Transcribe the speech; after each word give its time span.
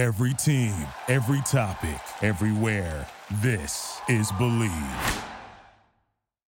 Every 0.00 0.32
team, 0.32 0.74
every 1.08 1.42
topic, 1.42 2.00
everywhere. 2.22 3.06
This 3.42 4.00
is 4.08 4.32
Bleav. 4.32 5.24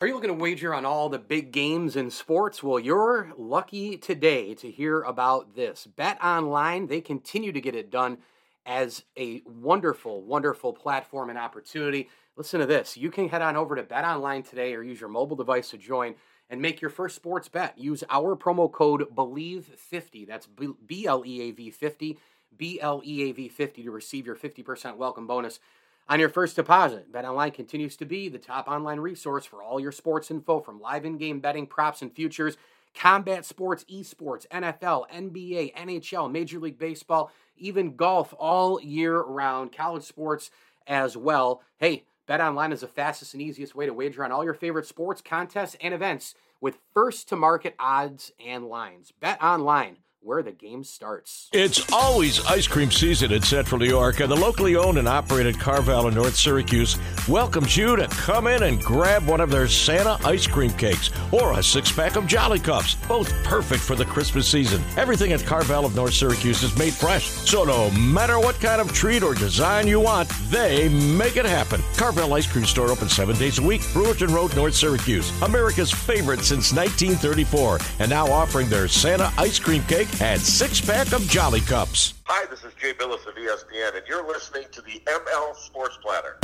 Are 0.01 0.07
you 0.07 0.15
looking 0.15 0.29
to 0.29 0.33
wager 0.33 0.73
on 0.73 0.83
all 0.83 1.09
the 1.09 1.19
big 1.19 1.51
games 1.51 1.95
in 1.95 2.09
sports? 2.09 2.63
Well, 2.63 2.79
you're 2.79 3.31
lucky 3.37 3.97
today 3.97 4.55
to 4.55 4.71
hear 4.71 5.03
about 5.03 5.53
this. 5.53 5.85
Bet 5.85 6.17
Online, 6.23 6.87
they 6.87 7.01
continue 7.01 7.51
to 7.51 7.61
get 7.61 7.75
it 7.75 7.91
done 7.91 8.17
as 8.65 9.03
a 9.15 9.43
wonderful, 9.45 10.23
wonderful 10.23 10.73
platform 10.73 11.29
and 11.29 11.37
opportunity. 11.37 12.09
Listen 12.35 12.61
to 12.61 12.65
this. 12.65 12.97
You 12.97 13.11
can 13.11 13.29
head 13.29 13.43
on 13.43 13.55
over 13.55 13.75
to 13.75 13.83
Bet 13.83 14.05
Online 14.05 14.41
today 14.41 14.73
or 14.73 14.81
use 14.81 14.99
your 14.99 15.09
mobile 15.11 15.35
device 15.35 15.69
to 15.69 15.77
join 15.77 16.15
and 16.49 16.61
make 16.61 16.81
your 16.81 16.89
first 16.89 17.15
sports 17.15 17.47
bet. 17.47 17.77
Use 17.77 18.03
our 18.09 18.35
promo 18.35 18.71
code 18.71 19.05
BLEAV50. 19.13 20.27
That's 20.27 20.47
B 20.47 21.05
L 21.05 21.23
E 21.25 21.41
A 21.43 21.51
V 21.51 21.69
50, 21.69 22.17
B 22.57 22.79
L 22.81 23.01
E 23.05 23.29
A 23.29 23.31
V 23.31 23.47
50 23.49 23.83
to 23.83 23.91
receive 23.91 24.25
your 24.25 24.35
50% 24.35 24.97
welcome 24.97 25.27
bonus 25.27 25.59
on 26.07 26.19
your 26.19 26.29
first 26.29 26.55
deposit. 26.55 27.11
BetOnline 27.11 27.53
continues 27.53 27.97
to 27.97 28.05
be 28.05 28.29
the 28.29 28.37
top 28.37 28.67
online 28.67 28.99
resource 28.99 29.45
for 29.45 29.63
all 29.63 29.79
your 29.79 29.91
sports 29.91 30.29
info 30.29 30.59
from 30.59 30.79
live 30.79 31.05
in-game 31.05 31.39
betting, 31.39 31.65
props 31.65 32.01
and 32.01 32.13
futures, 32.13 32.57
combat 32.93 33.45
sports, 33.45 33.83
esports, 33.85 34.47
NFL, 34.47 35.09
NBA, 35.09 35.73
NHL, 35.75 36.31
Major 36.31 36.59
League 36.59 36.79
Baseball, 36.79 37.31
even 37.57 37.95
golf 37.95 38.33
all 38.37 38.81
year 38.81 39.21
round, 39.21 39.75
college 39.75 40.03
sports 40.03 40.51
as 40.87 41.17
well. 41.17 41.61
Hey, 41.79 42.03
BetOnline 42.27 42.73
is 42.73 42.81
the 42.81 42.87
fastest 42.87 43.33
and 43.33 43.41
easiest 43.41 43.75
way 43.75 43.85
to 43.85 43.93
wager 43.93 44.23
on 44.23 44.31
all 44.31 44.43
your 44.43 44.53
favorite 44.53 44.87
sports, 44.87 45.21
contests, 45.21 45.75
and 45.81 45.93
events 45.93 46.35
with 46.61 46.79
first 46.93 47.29
to 47.29 47.35
market 47.35 47.75
odds 47.79 48.31
and 48.43 48.65
lines. 48.65 49.13
BetOnline 49.21 49.97
where 50.25 50.41
the 50.41 50.51
game 50.51 50.83
starts. 50.83 51.49
It's 51.53 51.91
always 51.93 52.43
ice 52.47 52.65
cream 52.65 52.89
season 52.89 53.31
in 53.31 53.43
Central 53.43 53.77
New 53.77 53.85
York, 53.85 54.21
and 54.21 54.31
the 54.31 54.35
locally 54.35 54.75
owned 54.75 54.97
and 54.97 55.07
operated 55.07 55.59
Carvel 55.59 56.07
in 56.07 56.15
North 56.15 56.35
Syracuse 56.35 56.97
welcomes 57.27 57.77
you 57.77 57.95
to 57.95 58.07
come 58.07 58.47
in 58.47 58.63
and 58.63 58.81
grab 58.81 59.27
one 59.27 59.39
of 59.39 59.51
their 59.51 59.67
Santa 59.67 60.17
ice 60.25 60.47
cream 60.47 60.71
cakes 60.71 61.11
or 61.31 61.51
a 61.59 61.61
six 61.61 61.91
pack 61.91 62.15
of 62.15 62.25
Jolly 62.25 62.57
Cups, 62.57 62.95
both 63.07 63.31
perfect 63.43 63.83
for 63.83 63.95
the 63.95 64.05
Christmas 64.05 64.47
season. 64.47 64.81
Everything 64.97 65.31
at 65.31 65.45
Carvel 65.45 65.85
of 65.85 65.95
North 65.95 66.15
Syracuse 66.15 66.63
is 66.63 66.75
made 66.75 66.93
fresh, 66.93 67.27
so 67.27 67.63
no 67.63 67.91
matter 67.91 68.39
what 68.39 68.59
kind 68.59 68.81
of 68.81 68.91
treat 68.93 69.21
or 69.21 69.35
design 69.35 69.87
you 69.87 69.99
want, 69.99 70.27
they 70.49 70.89
make 70.89 71.37
it 71.37 71.45
happen. 71.45 71.83
Carvel 71.97 72.33
Ice 72.33 72.51
Cream 72.51 72.65
Store 72.65 72.89
open 72.89 73.09
seven 73.09 73.35
days 73.37 73.59
a 73.59 73.61
week, 73.61 73.81
Brewerton 73.93 74.33
Road, 74.33 74.55
North 74.55 74.73
Syracuse. 74.73 75.31
America's 75.43 75.91
favorite 75.91 76.39
since 76.39 76.73
1934, 76.73 77.77
and 77.99 78.09
now 78.09 78.25
offering 78.25 78.67
their 78.69 78.87
Santa 78.87 79.31
ice 79.37 79.59
cream 79.59 79.83
cake 79.83 80.09
and 80.21 80.39
six 80.39 80.79
pack 80.79 81.11
of 81.11 81.27
Jolly 81.27 81.61
Cups. 81.61 82.13
Hi, 82.25 82.45
this 82.49 82.63
is 82.63 82.73
Jay 82.79 82.93
Bilas 82.93 83.25
of 83.27 83.35
ESPN, 83.35 83.97
and 83.97 84.03
you're 84.07 84.25
listening 84.25 84.63
to 84.71 84.81
the 84.81 85.01
ML 85.05 85.55
Sports 85.55 85.97
Platter. 86.01 86.37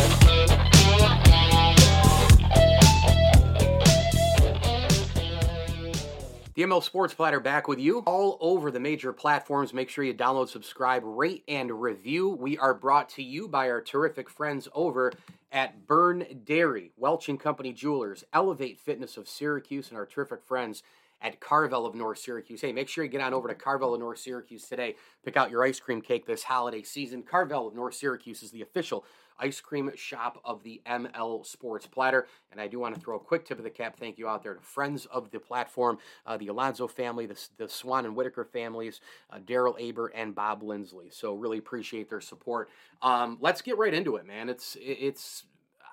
The 6.53 6.63
ML 6.63 6.83
Sports 6.83 7.13
Platter 7.13 7.39
back 7.39 7.69
with 7.69 7.79
you 7.79 7.99
all 7.99 8.37
over 8.41 8.71
the 8.71 8.79
major 8.79 9.13
platforms. 9.13 9.73
Make 9.73 9.89
sure 9.89 10.03
you 10.03 10.13
download, 10.13 10.49
subscribe, 10.49 11.01
rate, 11.05 11.43
and 11.47 11.71
review. 11.81 12.29
We 12.29 12.57
are 12.57 12.73
brought 12.73 13.09
to 13.11 13.23
you 13.23 13.47
by 13.47 13.69
our 13.69 13.81
terrific 13.81 14.29
friends 14.29 14.67
over 14.73 15.13
at 15.51 15.87
Byrne 15.87 16.25
Dairy, 16.43 16.91
Welch 16.97 17.29
and 17.29 17.39
Company 17.39 17.71
Jewelers, 17.71 18.25
Elevate 18.33 18.79
Fitness 18.79 19.15
of 19.15 19.29
Syracuse, 19.29 19.89
and 19.89 19.97
our 19.97 20.05
terrific 20.05 20.43
friends 20.43 20.83
at 21.21 21.39
Carvel 21.39 21.85
of 21.85 21.95
North 21.95 22.19
Syracuse. 22.19 22.61
Hey, 22.61 22.71
make 22.71 22.89
sure 22.89 23.03
you 23.03 23.09
get 23.09 23.21
on 23.21 23.33
over 23.33 23.47
to 23.47 23.55
Carvel 23.55 23.93
of 23.93 23.99
North 23.99 24.19
Syracuse 24.19 24.67
today. 24.67 24.95
Pick 25.23 25.37
out 25.37 25.51
your 25.51 25.63
ice 25.63 25.79
cream 25.79 26.01
cake 26.01 26.25
this 26.25 26.43
holiday 26.43 26.83
season. 26.83 27.23
Carvel 27.23 27.67
of 27.67 27.75
North 27.75 27.95
Syracuse 27.95 28.43
is 28.43 28.51
the 28.51 28.61
official 28.61 29.05
ice 29.41 29.59
cream 29.59 29.91
shop 29.95 30.39
of 30.45 30.63
the 30.63 30.81
ML 30.85 31.45
Sports 31.45 31.87
Platter. 31.87 32.27
And 32.51 32.61
I 32.61 32.67
do 32.67 32.79
want 32.79 32.95
to 32.95 33.01
throw 33.01 33.15
a 33.17 33.19
quick 33.19 33.45
tip 33.45 33.57
of 33.57 33.63
the 33.63 33.69
cap 33.69 33.97
thank 33.99 34.17
you 34.17 34.27
out 34.27 34.43
there 34.43 34.53
to 34.53 34.61
friends 34.61 35.07
of 35.07 35.31
the 35.31 35.39
platform, 35.39 35.97
uh, 36.25 36.37
the 36.37 36.47
Alonzo 36.47 36.87
family, 36.87 37.25
the, 37.25 37.39
the 37.57 37.67
Swan 37.67 38.05
and 38.05 38.15
Whitaker 38.15 38.45
families, 38.45 39.01
uh, 39.31 39.39
Daryl 39.39 39.79
Aber, 39.79 40.07
and 40.15 40.35
Bob 40.35 40.63
Lindsley. 40.63 41.09
So 41.09 41.33
really 41.33 41.57
appreciate 41.57 42.09
their 42.09 42.21
support. 42.21 42.69
Um, 43.01 43.37
let's 43.41 43.61
get 43.61 43.77
right 43.77 43.93
into 43.93 44.15
it, 44.17 44.25
man. 44.25 44.47
It's 44.47 44.77
it's 44.79 45.45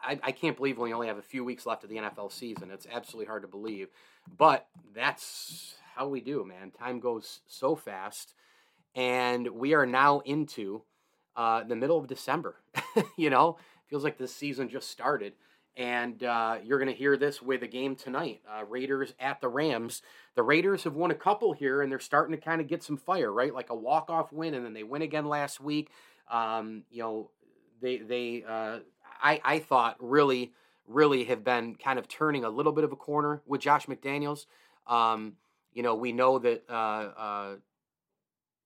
I, 0.03 0.19
I 0.23 0.33
can't 0.33 0.57
believe 0.57 0.79
we 0.79 0.93
only 0.93 1.09
have 1.09 1.19
a 1.19 1.23
few 1.23 1.45
weeks 1.45 1.67
left 1.67 1.85
of 1.85 1.91
the 1.91 1.97
NFL 1.97 2.33
season. 2.33 2.71
It's 2.71 2.87
absolutely 2.91 3.27
hard 3.27 3.43
to 3.43 3.49
believe. 3.49 3.89
But 4.37 4.67
that's 4.95 5.77
how 5.95 6.09
we 6.09 6.21
do, 6.21 6.45
man. 6.45 6.71
Time 6.71 7.01
goes 7.01 7.41
so 7.47 7.75
fast. 7.77 8.35
And 8.95 9.49
we 9.49 9.75
are 9.75 9.87
now 9.87 10.21
into 10.21 10.83
uh, 11.37 11.65
the 11.65 11.77
middle 11.77 11.99
of 11.99 12.07
December. 12.07 12.57
you 13.17 13.31
know, 13.31 13.59
feels 13.87 14.05
like 14.05 14.19
this 14.19 14.35
season 14.35 14.69
just 14.69 14.91
started. 14.91 15.35
And 15.77 16.25
uh, 16.25 16.57
you're 16.65 16.81
going 16.81 16.91
to 16.91 16.99
hear 16.99 17.17
this 17.17 17.41
with 17.41 17.63
a 17.63 17.69
game 17.69 17.95
tonight 17.95 18.41
uh, 18.51 18.65
Raiders 18.65 19.15
at 19.21 19.41
the 19.41 19.49
Rams. 19.49 20.03
The 20.35 20.43
Raiders 20.43 20.83
have 20.83 20.95
won 20.95 21.13
a 21.13 21.17
couple 21.17 21.53
here, 21.53 21.83
and 21.83 21.91
they're 21.91 22.01
starting 22.01 22.35
to 22.35 22.43
kind 22.43 22.61
of 22.61 22.67
get 22.67 22.83
some 22.83 22.97
fire, 22.97 23.33
right? 23.33 23.55
Like 23.55 23.71
a 23.71 23.77
walk 23.77 24.11
off 24.11 24.33
win, 24.33 24.55
and 24.55 24.65
then 24.65 24.73
they 24.73 24.83
win 24.83 25.03
again 25.03 25.27
last 25.27 25.61
week. 25.61 25.91
Um, 26.29 26.83
you 26.91 27.03
know, 27.03 27.31
they, 27.81 27.99
they 27.99 28.45
uh, 28.47 28.79
I, 29.23 29.41
I 29.45 29.59
thought 29.59 29.97
really 30.01 30.53
really 30.89 31.25
have 31.25 31.45
been 31.45 31.75
kind 31.75 31.99
of 31.99 32.09
turning 32.09 32.45
a 32.45 32.51
little 32.51 32.73
bit 32.73 32.83
of 32.83 32.93
a 32.93 32.97
corner 32.97 33.43
with 33.47 33.61
Josh 33.61 33.87
McDaniels. 33.87 34.47
Um, 34.87 35.34
you 35.73 35.83
know, 35.83 35.95
we 35.95 36.12
know 36.12 36.39
that 36.39 36.65
uh, 36.69 36.73
uh, 36.73 37.56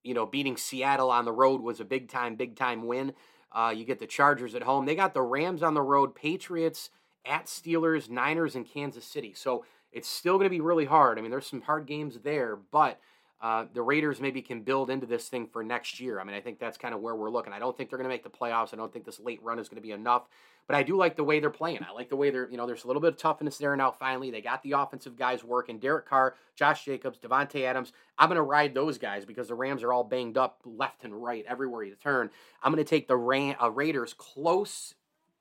you 0.03 0.15
know 0.15 0.25
beating 0.25 0.57
Seattle 0.57 1.11
on 1.11 1.25
the 1.25 1.33
road 1.33 1.61
was 1.61 1.81
a 1.81 1.85
big 1.85 2.09
time, 2.09 2.37
big 2.37 2.57
time 2.57 2.87
win. 2.87 3.13
Uh, 3.51 3.73
you 3.77 3.85
get 3.85 3.99
the 3.99 4.07
Chargers 4.07 4.55
at 4.55 4.63
home. 4.63 4.87
They 4.87 4.95
got 4.95 5.13
the 5.13 5.23
Rams 5.23 5.63
on 5.63 5.75
the 5.75 5.83
road, 5.83 6.15
Patriots 6.15 6.91
at 7.27 7.47
Steelers, 7.47 8.09
Niners, 8.09 8.55
and 8.55 8.67
Kansas 8.67 9.05
City. 9.05 9.35
So 9.35 9.65
it's 9.93 10.09
still 10.09 10.35
going 10.35 10.47
to 10.47 10.51
be 10.51 10.61
really 10.61 10.87
hard. 10.87 11.19
I 11.19 11.23
mean, 11.23 11.31
there's 11.31 11.47
some 11.47 11.61
hard 11.61 11.87
games 11.87 12.21
there, 12.25 12.57
but 12.57 12.99
uh, 13.43 13.67
the 13.75 13.83
Raiders 13.83 14.21
maybe 14.21 14.41
can 14.41 14.63
build 14.63 14.89
into 14.89 15.05
this 15.05 15.29
thing 15.29 15.49
for 15.49 15.65
next 15.65 15.99
year. 15.99 16.21
I 16.21 16.25
mean, 16.25 16.37
I 16.37 16.41
think 16.41 16.61
that's 16.61 16.79
kind 16.79 16.95
of 16.95 17.01
where 17.01 17.17
we're 17.17 17.29
looking. 17.29 17.53
I 17.53 17.59
don't 17.59 17.77
think 17.77 17.91
they're 17.91 17.99
going 17.99 18.09
to 18.09 18.15
make 18.15 18.23
the 18.23 18.31
playoffs. 18.31 18.73
I 18.73 18.77
don't 18.77 18.93
think 18.93 19.05
this 19.05 19.19
late 19.19 19.43
run 19.43 19.59
is 19.59 19.69
going 19.69 19.83
to 19.83 19.87
be 19.87 19.91
enough. 19.91 20.29
But 20.69 20.77
I 20.77 20.85
do 20.85 20.97
like 20.97 21.17
the 21.17 21.25
way 21.25 21.41
they're 21.41 21.51
playing. 21.51 21.81
I 21.83 21.93
like 21.93 22.09
the 22.09 22.15
way 22.15 22.31
they're, 22.31 22.49
you 22.49 22.57
know, 22.57 22.69
there's 22.69 22.85
a 22.85 22.87
little 22.87 23.03
bit 23.03 23.15
of 23.15 23.17
toughness 23.17 23.59
there 23.59 23.75
now. 23.75 23.91
Finally, 23.91 24.31
they 24.31 24.41
got 24.41 24.63
the 24.63 24.73
offensive 24.73 25.17
guys 25.17 25.43
working. 25.43 25.81
Derek 25.81 26.07
Carr, 26.07 26.37
Josh 26.55 26.85
Jacobs, 26.85 27.19
Davante 27.19 27.65
Adams. 27.65 27.93
I'm 28.17 28.29
going 28.29 28.37
to 28.37 28.43
ride 28.43 28.75
those 28.75 28.97
guys 28.97 29.25
because 29.25 29.49
the 29.49 29.57
Rams 29.57 29.83
are 29.83 29.93
all 29.93 30.05
banged 30.05 30.39
up 30.39 30.61
left 30.65 31.03
and 31.03 31.21
right 31.21 31.45
everywhere 31.49 31.83
you 31.83 31.97
turn. 31.97 32.31
I'm 32.63 32.73
going 32.73 32.85
to 32.85 32.89
take 32.89 33.09
the 33.09 33.17
Ram, 33.17 33.57
uh, 33.61 33.73
Raiders 33.73 34.15
close. 34.17 34.95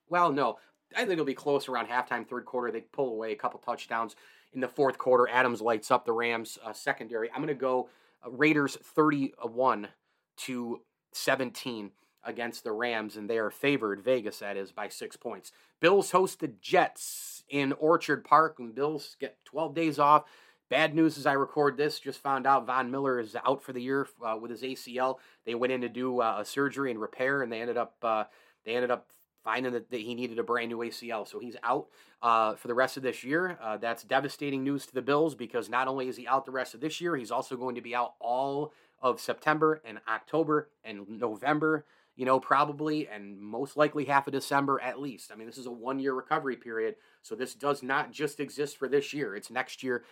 Well, 0.09 0.31
no, 0.31 0.57
I 0.95 1.01
think 1.01 1.11
it'll 1.11 1.25
be 1.25 1.35
close 1.35 1.69
around 1.69 1.87
halftime, 1.87 2.27
third 2.27 2.45
quarter. 2.45 2.71
They 2.71 2.81
pull 2.81 3.09
away 3.09 3.31
a 3.31 3.37
couple 3.37 3.59
touchdowns 3.59 4.15
in 4.53 4.61
the 4.61 4.67
fourth 4.67 4.97
quarter. 4.97 5.27
Adams 5.29 5.61
lights 5.61 5.91
up 5.91 6.05
the 6.05 6.13
Rams 6.13 6.57
uh, 6.63 6.73
secondary. 6.73 7.29
I'm 7.29 7.37
going 7.37 7.47
to 7.47 7.53
go 7.53 7.89
uh, 8.25 8.31
Raiders 8.31 8.77
31 8.83 9.89
to 10.37 10.81
17 11.13 11.91
against 12.23 12.63
the 12.63 12.71
Rams, 12.71 13.17
and 13.17 13.29
they 13.29 13.37
are 13.37 13.49
favored, 13.49 14.03
Vegas 14.03 14.39
that 14.39 14.57
is, 14.57 14.71
by 14.71 14.87
six 14.89 15.17
points. 15.17 15.51
Bills 15.79 16.11
host 16.11 16.39
the 16.39 16.47
Jets 16.47 17.43
in 17.49 17.73
Orchard 17.73 18.23
Park, 18.23 18.57
and 18.59 18.75
Bills 18.75 19.15
get 19.19 19.37
12 19.45 19.73
days 19.73 19.99
off. 19.99 20.25
Bad 20.69 20.95
news 20.95 21.17
as 21.17 21.25
I 21.25 21.33
record 21.33 21.75
this, 21.75 21.99
just 21.99 22.21
found 22.21 22.47
out 22.47 22.65
Von 22.65 22.91
Miller 22.91 23.19
is 23.19 23.35
out 23.45 23.61
for 23.61 23.73
the 23.73 23.81
year 23.81 24.07
uh, 24.25 24.37
with 24.39 24.51
his 24.51 24.61
ACL. 24.61 25.17
They 25.45 25.55
went 25.55 25.73
in 25.73 25.81
to 25.81 25.89
do 25.89 26.21
uh, 26.21 26.37
a 26.39 26.45
surgery 26.45 26.91
and 26.91 27.01
repair, 27.01 27.41
and 27.41 27.51
they 27.51 27.59
ended 27.59 27.75
up 27.75 27.95
uh, 28.01 28.25
they 28.63 28.75
ended 28.75 28.91
up 28.91 29.07
finding 29.43 29.73
that, 29.73 29.85
he 29.89 30.15
needed 30.15 30.39
a 30.39 30.43
brand 30.43 30.69
new 30.69 30.77
ACL, 30.77 31.27
so 31.27 31.39
he's 31.39 31.55
out 31.63 31.87
uh, 32.21 32.55
for 32.55 32.67
the 32.67 32.73
rest 32.73 32.97
of 32.97 33.03
this 33.03 33.23
year. 33.23 33.57
Uh, 33.61 33.77
that's 33.77 34.03
devastating 34.03 34.63
news 34.63 34.85
to 34.85 34.93
the 34.93 35.01
Bills 35.01 35.35
because 35.35 35.69
not 35.69 35.87
only 35.87 36.07
is 36.07 36.17
he 36.17 36.27
out 36.27 36.45
the 36.45 36.51
rest 36.51 36.73
of 36.73 36.81
this 36.81 37.01
year, 37.01 37.15
he's 37.15 37.31
also 37.31 37.55
going 37.55 37.75
to 37.75 37.81
be 37.81 37.95
out 37.95 38.13
all 38.19 38.73
of 39.01 39.19
September 39.19 39.81
and 39.83 39.99
October 40.07 40.69
and 40.83 41.07
November 41.09 41.85
you 42.15 42.25
know, 42.25 42.39
probably, 42.39 43.07
and 43.07 43.39
most 43.39 43.77
likely 43.77 44.05
half 44.05 44.27
of 44.27 44.33
December 44.33 44.79
at 44.81 44.99
least. 44.99 45.31
I 45.31 45.35
mean, 45.35 45.47
this 45.47 45.57
is 45.57 45.65
a 45.65 45.71
one 45.71 45.97
year 45.97 46.13
recovery 46.13 46.55
period, 46.55 46.95
so 47.21 47.35
this 47.35 47.55
does 47.55 47.81
not 47.81 48.11
just 48.11 48.39
exist 48.39 48.77
for 48.77 48.87
this 48.87 49.13
year, 49.13 49.35
it's 49.35 49.49
next 49.49 49.81
year. 49.83 50.03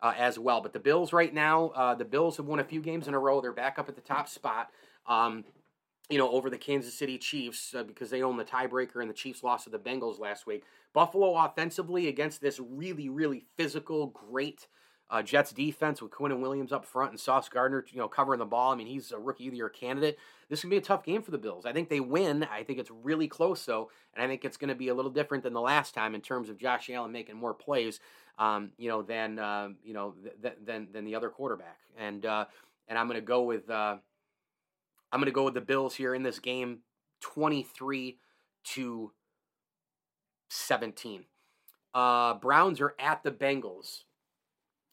Uh, 0.00 0.14
as 0.16 0.38
well, 0.38 0.60
but 0.60 0.72
the 0.72 0.78
Bills 0.78 1.12
right 1.12 1.34
now, 1.34 1.70
uh, 1.70 1.92
the 1.92 2.04
Bills 2.04 2.36
have 2.36 2.46
won 2.46 2.60
a 2.60 2.64
few 2.64 2.80
games 2.80 3.08
in 3.08 3.14
a 3.14 3.18
row. 3.18 3.40
They're 3.40 3.52
back 3.52 3.80
up 3.80 3.88
at 3.88 3.96
the 3.96 4.00
top 4.00 4.28
spot. 4.28 4.70
Um, 5.08 5.44
you 6.08 6.18
know, 6.18 6.30
over 6.30 6.48
the 6.48 6.58
Kansas 6.58 6.94
City 6.94 7.18
Chiefs 7.18 7.74
uh, 7.74 7.82
because 7.82 8.10
they 8.10 8.22
own 8.22 8.36
the 8.36 8.44
tiebreaker 8.44 9.00
and 9.00 9.10
the 9.10 9.14
Chiefs 9.14 9.42
lost 9.42 9.64
to 9.64 9.70
the 9.70 9.78
Bengals 9.78 10.18
last 10.18 10.46
week. 10.46 10.64
Buffalo 10.94 11.34
offensively 11.34 12.08
against 12.08 12.40
this 12.40 12.58
really, 12.58 13.08
really 13.08 13.44
physical, 13.56 14.06
great 14.06 14.66
uh, 15.10 15.22
Jets 15.22 15.52
defense 15.52 16.02
with 16.02 16.10
Quinnen 16.10 16.40
Williams 16.40 16.72
up 16.72 16.84
front 16.84 17.10
and 17.10 17.20
Sauce 17.20 17.48
Gardner, 17.48 17.84
you 17.90 17.98
know, 17.98 18.08
covering 18.08 18.38
the 18.38 18.46
ball. 18.46 18.72
I 18.72 18.76
mean, 18.76 18.86
he's 18.86 19.10
a 19.10 19.18
rookie 19.18 19.46
of 19.46 19.52
the 19.52 19.58
year 19.58 19.68
candidate. 19.68 20.18
This 20.48 20.60
can 20.60 20.70
be 20.70 20.76
a 20.76 20.82
tough 20.82 21.04
game 21.04 21.22
for 21.22 21.30
the 21.30 21.38
Bills. 21.38 21.64
I 21.64 21.72
think 21.72 21.88
they 21.88 22.00
win. 22.00 22.44
I 22.44 22.62
think 22.62 22.78
it's 22.78 22.90
really 22.90 23.28
close 23.28 23.64
though, 23.64 23.90
and 24.14 24.22
I 24.22 24.26
think 24.26 24.44
it's 24.44 24.56
going 24.56 24.68
to 24.68 24.74
be 24.74 24.88
a 24.88 24.94
little 24.94 25.10
different 25.10 25.44
than 25.44 25.54
the 25.54 25.60
last 25.60 25.94
time 25.94 26.14
in 26.14 26.20
terms 26.20 26.50
of 26.50 26.58
Josh 26.58 26.90
Allen 26.90 27.12
making 27.12 27.36
more 27.36 27.54
plays, 27.54 28.00
um, 28.38 28.70
you 28.76 28.88
know, 28.88 29.02
than 29.02 29.38
uh, 29.38 29.70
you 29.82 29.94
know 29.94 30.14
th- 30.42 30.56
than 30.64 30.88
than 30.92 31.04
the 31.04 31.14
other 31.14 31.30
quarterback. 31.30 31.78
And 31.98 32.24
uh, 32.26 32.46
and 32.86 32.98
I'm 32.98 33.06
going 33.08 33.20
to 33.20 33.26
go 33.26 33.42
with. 33.42 33.68
I'm 35.12 35.20
going 35.20 35.26
to 35.26 35.32
go 35.32 35.44
with 35.44 35.54
the 35.54 35.60
Bills 35.60 35.94
here 35.94 36.14
in 36.14 36.22
this 36.22 36.38
game 36.38 36.80
23 37.20 38.18
to 38.64 39.12
17. 40.48 41.24
Uh, 41.94 42.34
Browns 42.34 42.80
are 42.80 42.94
at 42.98 43.22
the 43.22 43.30
Bengals. 43.30 44.02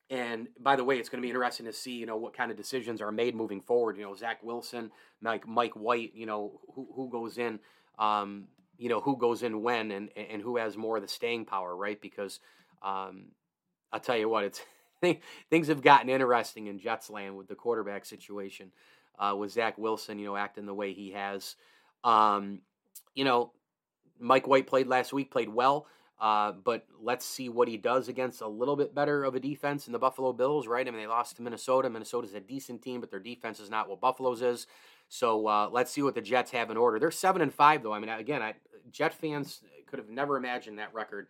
And 0.09 0.47
by 0.59 0.75
the 0.75 0.83
way, 0.83 0.99
it's 0.99 1.09
going 1.09 1.21
to 1.21 1.25
be 1.25 1.29
interesting 1.29 1.65
to 1.65 1.73
see, 1.73 1.93
you 1.93 2.05
know, 2.05 2.17
what 2.17 2.35
kind 2.35 2.51
of 2.51 2.57
decisions 2.57 3.01
are 3.01 3.11
made 3.11 3.35
moving 3.35 3.61
forward. 3.61 3.97
You 3.97 4.03
know, 4.03 4.15
Zach 4.15 4.43
Wilson, 4.43 4.91
Mike 5.19 5.47
Mike 5.47 5.73
White, 5.73 6.13
you 6.13 6.27
know, 6.27 6.59
who 6.75 6.87
who 6.95 7.09
goes 7.09 7.39
in, 7.39 7.59
um, 7.97 8.47
you 8.77 8.87
know, 8.87 9.01
who 9.01 9.17
goes 9.17 9.41
in 9.41 9.63
when, 9.63 9.89
and 9.91 10.09
and 10.15 10.43
who 10.43 10.57
has 10.57 10.77
more 10.77 10.97
of 10.97 11.01
the 11.01 11.07
staying 11.07 11.45
power, 11.45 11.75
right? 11.75 11.99
Because 11.99 12.39
um, 12.83 13.31
I'll 13.91 13.99
tell 13.99 14.17
you 14.17 14.29
what, 14.29 14.43
it's 14.43 14.61
things 15.49 15.67
have 15.69 15.81
gotten 15.81 16.09
interesting 16.09 16.67
in 16.67 16.79
Jets 16.79 17.09
land 17.09 17.35
with 17.35 17.47
the 17.47 17.55
quarterback 17.55 18.05
situation, 18.05 18.71
uh, 19.19 19.35
with 19.37 19.51
Zach 19.51 19.77
Wilson, 19.77 20.19
you 20.19 20.25
know, 20.25 20.35
acting 20.35 20.65
the 20.65 20.73
way 20.73 20.93
he 20.93 21.11
has. 21.11 21.55
Um, 22.03 22.61
you 23.13 23.23
know, 23.23 23.51
Mike 24.19 24.47
White 24.47 24.67
played 24.67 24.87
last 24.87 25.13
week, 25.13 25.31
played 25.31 25.49
well. 25.49 25.87
Uh, 26.19 26.53
but 26.53 26.85
let's 27.01 27.25
see 27.25 27.49
what 27.49 27.67
he 27.67 27.75
does 27.75 28.07
against 28.07 28.41
a 28.41 28.47
little 28.47 28.77
bit 28.77 28.95
better 28.95 29.25
of 29.25 29.35
a 29.35 29.39
defense 29.39 29.87
in 29.87 29.93
the 29.93 29.99
Buffalo 29.99 30.31
Bills, 30.31 30.65
right? 30.65 30.87
I 30.87 30.91
mean, 30.91 31.01
they 31.01 31.07
lost 31.07 31.35
to 31.35 31.41
Minnesota. 31.41 31.89
Minnesota's 31.89 32.33
a 32.33 32.39
decent 32.39 32.81
team, 32.81 33.01
but 33.01 33.11
their 33.11 33.19
defense 33.19 33.59
is 33.59 33.69
not 33.69 33.89
what 33.89 33.99
Buffalo's 33.99 34.41
is. 34.41 34.65
So 35.09 35.47
uh, 35.47 35.69
let's 35.71 35.91
see 35.91 36.01
what 36.01 36.15
the 36.15 36.21
Jets 36.21 36.51
have 36.51 36.71
in 36.71 36.77
order. 36.77 36.99
They're 36.99 37.11
seven 37.11 37.41
and 37.41 37.53
five, 37.53 37.83
though. 37.83 37.93
I 37.93 37.99
mean, 37.99 38.09
again, 38.09 38.41
I, 38.41 38.53
Jet 38.91 39.13
fans 39.13 39.61
could 39.87 39.99
have 39.99 40.09
never 40.09 40.37
imagined 40.37 40.79
that 40.79 40.93
record 40.93 41.27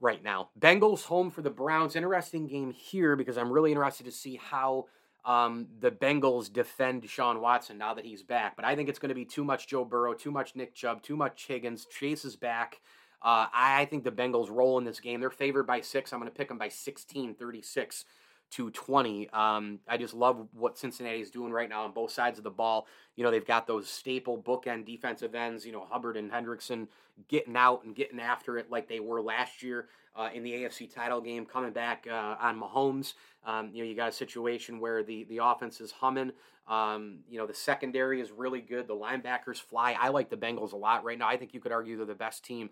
right 0.00 0.22
now. 0.22 0.50
Bengals 0.58 1.04
home 1.04 1.30
for 1.30 1.42
the 1.42 1.50
Browns. 1.50 1.96
Interesting 1.96 2.46
game 2.46 2.70
here 2.70 3.16
because 3.16 3.36
I'm 3.36 3.50
really 3.50 3.72
interested 3.72 4.04
to 4.04 4.12
see 4.12 4.36
how 4.36 4.86
um, 5.24 5.66
the 5.80 5.90
Bengals 5.90 6.52
defend 6.52 7.02
Deshaun 7.02 7.40
Watson 7.40 7.78
now 7.78 7.94
that 7.94 8.04
he's 8.04 8.22
back. 8.22 8.56
But 8.56 8.64
I 8.64 8.76
think 8.76 8.88
it's 8.88 8.98
going 8.98 9.08
to 9.08 9.14
be 9.14 9.24
too 9.24 9.44
much 9.44 9.68
Joe 9.68 9.84
Burrow, 9.84 10.14
too 10.14 10.30
much 10.30 10.54
Nick 10.54 10.74
Chubb, 10.74 11.02
too 11.02 11.16
much 11.16 11.46
Higgins. 11.46 11.86
Chase 11.86 12.24
is 12.24 12.36
back. 12.36 12.80
Uh, 13.22 13.46
I 13.54 13.86
think 13.86 14.04
the 14.04 14.12
Bengals 14.12 14.50
roll 14.50 14.76
in 14.76 14.84
this 14.84 15.00
game. 15.00 15.20
They're 15.20 15.30
favored 15.30 15.66
by 15.66 15.80
six. 15.80 16.12
I'm 16.12 16.20
going 16.20 16.30
to 16.30 16.36
pick 16.36 16.48
them 16.48 16.58
by 16.58 16.68
16, 16.68 17.34
36 17.34 18.04
to 18.52 18.70
20. 18.70 19.28
Um, 19.30 19.80
I 19.88 19.96
just 19.96 20.14
love 20.14 20.46
what 20.52 20.78
Cincinnati 20.78 21.20
is 21.20 21.30
doing 21.30 21.52
right 21.52 21.68
now 21.68 21.84
on 21.84 21.92
both 21.92 22.12
sides 22.12 22.38
of 22.38 22.44
the 22.44 22.50
ball. 22.50 22.86
You 23.16 23.24
know, 23.24 23.30
they've 23.30 23.44
got 23.44 23.66
those 23.66 23.88
staple 23.88 24.40
bookend 24.40 24.86
defensive 24.86 25.34
ends, 25.34 25.66
you 25.66 25.72
know, 25.72 25.86
Hubbard 25.90 26.16
and 26.16 26.30
Hendrickson 26.30 26.86
getting 27.28 27.56
out 27.56 27.84
and 27.84 27.94
getting 27.94 28.20
after 28.20 28.58
it 28.58 28.70
like 28.70 28.88
they 28.88 29.00
were 29.00 29.20
last 29.20 29.62
year 29.62 29.88
uh, 30.16 30.28
in 30.32 30.42
the 30.42 30.52
AFC 30.52 30.92
title 30.92 31.20
game, 31.20 31.44
coming 31.46 31.72
back 31.72 32.06
uh, 32.08 32.36
on 32.40 32.60
Mahomes. 32.60 33.14
Um, 33.44 33.70
you 33.72 33.82
know, 33.82 33.88
you 33.88 33.96
got 33.96 34.08
a 34.08 34.12
situation 34.12 34.78
where 34.78 35.02
the, 35.02 35.24
the 35.24 35.38
offense 35.38 35.80
is 35.80 35.90
humming. 35.90 36.32
Um, 36.68 37.18
you 37.28 37.38
know, 37.38 37.46
the 37.46 37.54
secondary 37.54 38.20
is 38.20 38.30
really 38.30 38.60
good. 38.60 38.86
The 38.86 38.94
linebackers 38.94 39.60
fly. 39.60 39.96
I 40.00 40.08
like 40.08 40.30
the 40.30 40.36
Bengals 40.36 40.72
a 40.72 40.76
lot 40.76 41.04
right 41.04 41.18
now. 41.18 41.28
I 41.28 41.36
think 41.36 41.52
you 41.52 41.60
could 41.60 41.72
argue 41.72 41.96
they're 41.96 42.06
the 42.06 42.14
best 42.14 42.44
team 42.44 42.70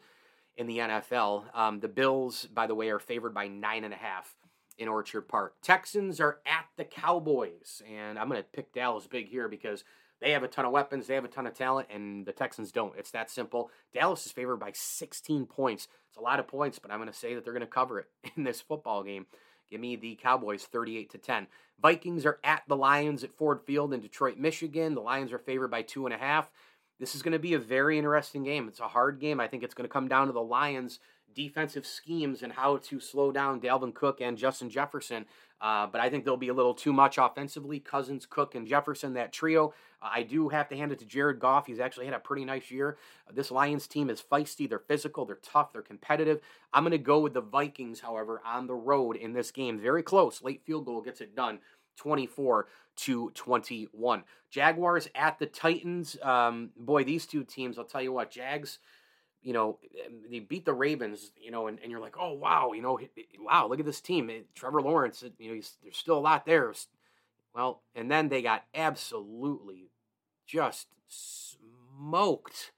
in 0.56 0.66
the 0.66 0.78
NFL. 0.78 1.54
Um, 1.54 1.80
the 1.80 1.88
Bills, 1.88 2.46
by 2.46 2.66
the 2.66 2.74
way, 2.74 2.88
are 2.88 2.98
favored 2.98 3.34
by 3.34 3.48
nine 3.48 3.84
and 3.84 3.92
a 3.92 3.96
half 3.96 4.34
in 4.78 4.88
Orchard 4.88 5.22
Park. 5.22 5.54
Texans 5.62 6.20
are 6.20 6.38
at 6.46 6.66
the 6.76 6.84
Cowboys, 6.84 7.82
and 7.90 8.18
I'm 8.18 8.28
going 8.28 8.40
to 8.40 8.48
pick 8.48 8.72
Dallas 8.72 9.06
big 9.06 9.28
here 9.28 9.48
because 9.48 9.84
they 10.20 10.30
have 10.30 10.42
a 10.42 10.48
ton 10.48 10.64
of 10.64 10.72
weapons, 10.72 11.06
they 11.06 11.14
have 11.14 11.24
a 11.24 11.28
ton 11.28 11.46
of 11.46 11.54
talent, 11.54 11.88
and 11.90 12.24
the 12.24 12.32
Texans 12.32 12.70
don't. 12.70 12.96
It's 12.96 13.10
that 13.10 13.30
simple. 13.30 13.70
Dallas 13.92 14.24
is 14.24 14.32
favored 14.32 14.58
by 14.58 14.70
16 14.72 15.46
points. 15.46 15.88
It's 16.08 16.16
a 16.16 16.20
lot 16.22 16.38
of 16.38 16.46
points, 16.46 16.78
but 16.78 16.90
I'm 16.90 16.98
going 16.98 17.10
to 17.10 17.16
say 17.16 17.34
that 17.34 17.44
they're 17.44 17.52
going 17.52 17.60
to 17.60 17.66
cover 17.66 17.98
it 17.98 18.06
in 18.36 18.44
this 18.44 18.60
football 18.60 19.02
game. 19.02 19.26
Give 19.70 19.80
me 19.80 19.96
the 19.96 20.16
Cowboys 20.22 20.64
38 20.64 21.10
to 21.10 21.18
10. 21.18 21.46
Vikings 21.80 22.26
are 22.26 22.38
at 22.44 22.62
the 22.68 22.76
Lions 22.76 23.24
at 23.24 23.32
Ford 23.32 23.60
Field 23.62 23.92
in 23.92 24.00
Detroit, 24.00 24.38
Michigan. 24.38 24.94
The 24.94 25.00
Lions 25.00 25.32
are 25.32 25.38
favored 25.38 25.70
by 25.70 25.82
two 25.82 26.04
and 26.06 26.14
a 26.14 26.18
half. 26.18 26.50
This 27.00 27.14
is 27.14 27.22
going 27.22 27.32
to 27.32 27.38
be 27.38 27.54
a 27.54 27.58
very 27.58 27.98
interesting 27.98 28.44
game. 28.44 28.68
It's 28.68 28.80
a 28.80 28.88
hard 28.88 29.18
game. 29.18 29.40
I 29.40 29.48
think 29.48 29.62
it's 29.62 29.74
going 29.74 29.88
to 29.88 29.92
come 29.92 30.08
down 30.08 30.28
to 30.28 30.32
the 30.32 30.42
Lions' 30.42 31.00
defensive 31.34 31.86
schemes 31.86 32.42
and 32.42 32.52
how 32.52 32.76
to 32.78 33.00
slow 33.00 33.32
down 33.32 33.60
Dalvin 33.60 33.94
Cook 33.94 34.20
and 34.20 34.36
Justin 34.38 34.70
Jefferson. 34.70 35.26
Uh, 35.60 35.86
but 35.86 36.00
I 36.00 36.10
think 36.10 36.24
there'll 36.24 36.36
be 36.36 36.48
a 36.48 36.54
little 36.54 36.74
too 36.74 36.92
much 36.92 37.18
offensively. 37.18 37.78
Cousins, 37.78 38.26
Cook, 38.26 38.56
and 38.56 38.66
Jefferson, 38.66 39.14
that 39.14 39.32
trio. 39.32 39.72
Uh, 40.02 40.10
I 40.12 40.22
do 40.24 40.48
have 40.48 40.68
to 40.70 40.76
hand 40.76 40.90
it 40.90 40.98
to 40.98 41.04
Jared 41.04 41.38
Goff. 41.38 41.66
He's 41.66 41.78
actually 41.78 42.06
had 42.06 42.14
a 42.14 42.18
pretty 42.18 42.44
nice 42.44 42.70
year. 42.70 42.98
This 43.32 43.52
Lions 43.52 43.86
team 43.86 44.10
is 44.10 44.20
feisty. 44.20 44.68
They're 44.68 44.80
physical. 44.80 45.24
They're 45.24 45.36
tough. 45.36 45.72
They're 45.72 45.82
competitive. 45.82 46.40
I'm 46.72 46.82
going 46.82 46.90
to 46.90 46.98
go 46.98 47.20
with 47.20 47.34
the 47.34 47.40
Vikings, 47.40 48.00
however, 48.00 48.42
on 48.44 48.66
the 48.66 48.74
road 48.74 49.16
in 49.16 49.34
this 49.34 49.52
game. 49.52 49.78
Very 49.78 50.02
close. 50.02 50.42
Late 50.42 50.62
field 50.66 50.86
goal 50.86 51.00
gets 51.00 51.20
it 51.20 51.36
done. 51.36 51.60
24 51.96 52.66
to 52.96 53.30
21. 53.30 54.24
Jaguars 54.50 55.08
at 55.14 55.38
the 55.38 55.46
Titans. 55.46 56.16
Um, 56.22 56.70
boy, 56.76 57.04
these 57.04 57.26
two 57.26 57.44
teams, 57.44 57.78
I'll 57.78 57.84
tell 57.84 58.02
you 58.02 58.12
what, 58.12 58.30
Jags, 58.30 58.78
you 59.42 59.52
know, 59.52 59.78
they 60.30 60.38
beat 60.38 60.64
the 60.64 60.72
Ravens, 60.72 61.32
you 61.36 61.50
know, 61.50 61.66
and, 61.66 61.78
and 61.80 61.90
you're 61.90 62.00
like, 62.00 62.16
oh, 62.18 62.32
wow, 62.32 62.72
you 62.72 62.82
know, 62.82 62.98
wow, 63.40 63.66
look 63.66 63.80
at 63.80 63.86
this 63.86 64.00
team. 64.00 64.30
Trevor 64.54 64.80
Lawrence, 64.80 65.24
you 65.38 65.48
know, 65.48 65.60
there's 65.82 65.96
still 65.96 66.18
a 66.18 66.20
lot 66.20 66.46
there. 66.46 66.72
Well, 67.54 67.82
and 67.94 68.10
then 68.10 68.28
they 68.28 68.40
got 68.40 68.64
absolutely 68.74 69.90
just 70.46 70.86
smoked, 71.08 72.72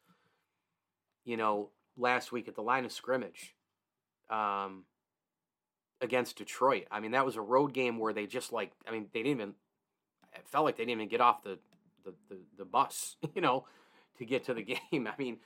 you 1.25 1.37
know, 1.37 1.71
last 1.97 2.33
week 2.33 2.49
at 2.49 2.55
the 2.55 2.63
line 2.63 2.85
of 2.85 2.93
scrimmage. 2.93 3.55
Um, 4.31 4.85
against 6.01 6.37
Detroit. 6.37 6.87
I 6.91 7.01
mean, 7.01 7.13
that 7.13 7.27
was 7.27 7.37
a 7.37 7.41
road 7.41 7.73
game 7.73 7.99
where 7.99 8.13
they 8.13 8.27
just 8.27 8.53
like, 8.53 8.73
I 8.87 8.93
mean, 8.93 9.07
they 9.13 9.23
didn't 9.23 9.41
even, 9.41 9.55
it 10.35 10.47
felt 10.47 10.65
like 10.65 10.77
they 10.77 10.85
didn't 10.85 11.01
even 11.01 11.09
get 11.09 11.21
off 11.21 11.43
the, 11.43 11.59
the, 12.05 12.15
the, 12.29 12.39
the 12.59 12.65
bus, 12.65 13.17
you 13.35 13.41
know, 13.41 13.65
to 14.19 14.25
get 14.25 14.45
to 14.45 14.55
the 14.55 14.63
game. 14.93 15.09
I 15.09 15.15
mean, 15.19 15.39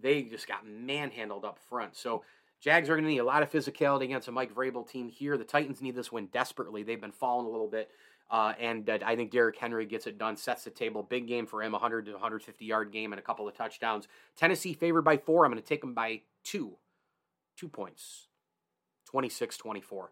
they 0.00 0.22
just 0.22 0.48
got 0.48 0.66
manhandled 0.66 1.44
up 1.44 1.58
front. 1.58 1.96
So 1.96 2.24
Jags 2.60 2.88
are 2.88 2.94
going 2.94 3.04
to 3.04 3.10
need 3.10 3.18
a 3.18 3.24
lot 3.24 3.42
of 3.42 3.50
physicality 3.50 4.04
against 4.04 4.28
a 4.28 4.32
Mike 4.32 4.54
Vrabel 4.54 4.88
team 4.88 5.08
here. 5.08 5.36
The 5.36 5.44
Titans 5.44 5.80
need 5.80 5.94
this 5.94 6.10
win 6.10 6.26
desperately. 6.26 6.82
They've 6.82 7.00
been 7.00 7.12
falling 7.12 7.46
a 7.46 7.50
little 7.50 7.68
bit. 7.68 7.90
Uh, 8.30 8.52
and 8.60 8.88
uh, 8.90 8.98
I 9.04 9.16
think 9.16 9.30
Derrick 9.30 9.56
Henry 9.56 9.86
gets 9.86 10.06
it 10.06 10.18
done, 10.18 10.36
sets 10.36 10.64
the 10.64 10.70
table. 10.70 11.02
Big 11.02 11.26
game 11.26 11.46
for 11.46 11.62
him, 11.62 11.72
100 11.72 12.06
to 12.06 12.12
150 12.12 12.64
yard 12.64 12.92
game 12.92 13.12
and 13.12 13.18
a 13.18 13.22
couple 13.22 13.48
of 13.48 13.56
touchdowns. 13.56 14.06
Tennessee 14.36 14.74
favored 14.74 15.02
by 15.02 15.16
four. 15.16 15.44
I'm 15.44 15.50
going 15.50 15.62
to 15.62 15.66
take 15.66 15.80
them 15.80 15.94
by 15.94 16.22
two, 16.44 16.76
two 17.56 17.68
points. 17.68 18.26
26 19.06 19.56
24. 19.56 20.10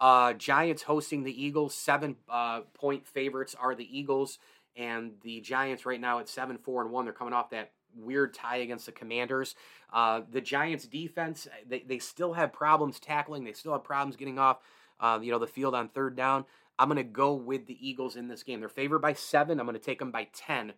Uh, 0.00 0.32
Giants 0.32 0.82
hosting 0.82 1.22
the 1.22 1.44
Eagles. 1.44 1.74
Seven 1.74 2.16
uh, 2.28 2.62
point 2.74 3.06
favorites 3.06 3.54
are 3.58 3.76
the 3.76 3.96
Eagles, 3.96 4.38
and 4.76 5.12
the 5.22 5.40
Giants 5.40 5.86
right 5.86 6.00
now 6.00 6.18
at 6.18 6.28
seven 6.28 6.58
four 6.58 6.82
and 6.82 6.90
one. 6.90 7.04
They're 7.04 7.14
coming 7.14 7.32
off 7.32 7.50
that 7.50 7.70
weird 7.96 8.34
tie 8.34 8.56
against 8.58 8.86
the 8.86 8.92
Commanders. 8.92 9.54
Uh, 9.92 10.22
the 10.30 10.40
Giants 10.40 10.86
defense 10.86 11.46
they, 11.68 11.80
they 11.80 11.98
still 11.98 12.32
have 12.34 12.52
problems 12.52 12.98
tackling. 13.00 13.44
They 13.44 13.52
still 13.52 13.72
have 13.72 13.84
problems 13.84 14.16
getting 14.16 14.38
off 14.38 14.58
uh, 15.00 15.18
you 15.22 15.30
know 15.30 15.38
the 15.38 15.46
field 15.46 15.74
on 15.74 15.88
third 15.88 16.16
down. 16.16 16.44
I'm 16.78 16.88
going 16.88 16.96
to 16.96 17.04
go 17.04 17.34
with 17.34 17.66
the 17.66 17.88
Eagles 17.88 18.16
in 18.16 18.28
this 18.28 18.42
game. 18.42 18.60
They're 18.60 18.68
favored 18.68 19.00
by 19.00 19.12
seven. 19.12 19.60
I'm 19.60 19.66
going 19.66 19.78
to 19.78 19.84
take 19.84 20.00
them 20.00 20.10
by 20.10 20.28
10. 20.34 20.72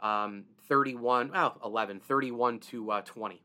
Um, 0.00 0.44
31, 0.66 1.30
well, 1.32 1.60
11, 1.64 2.00
31 2.00 2.58
to 2.60 2.90
uh, 2.90 3.00
20. 3.02 3.42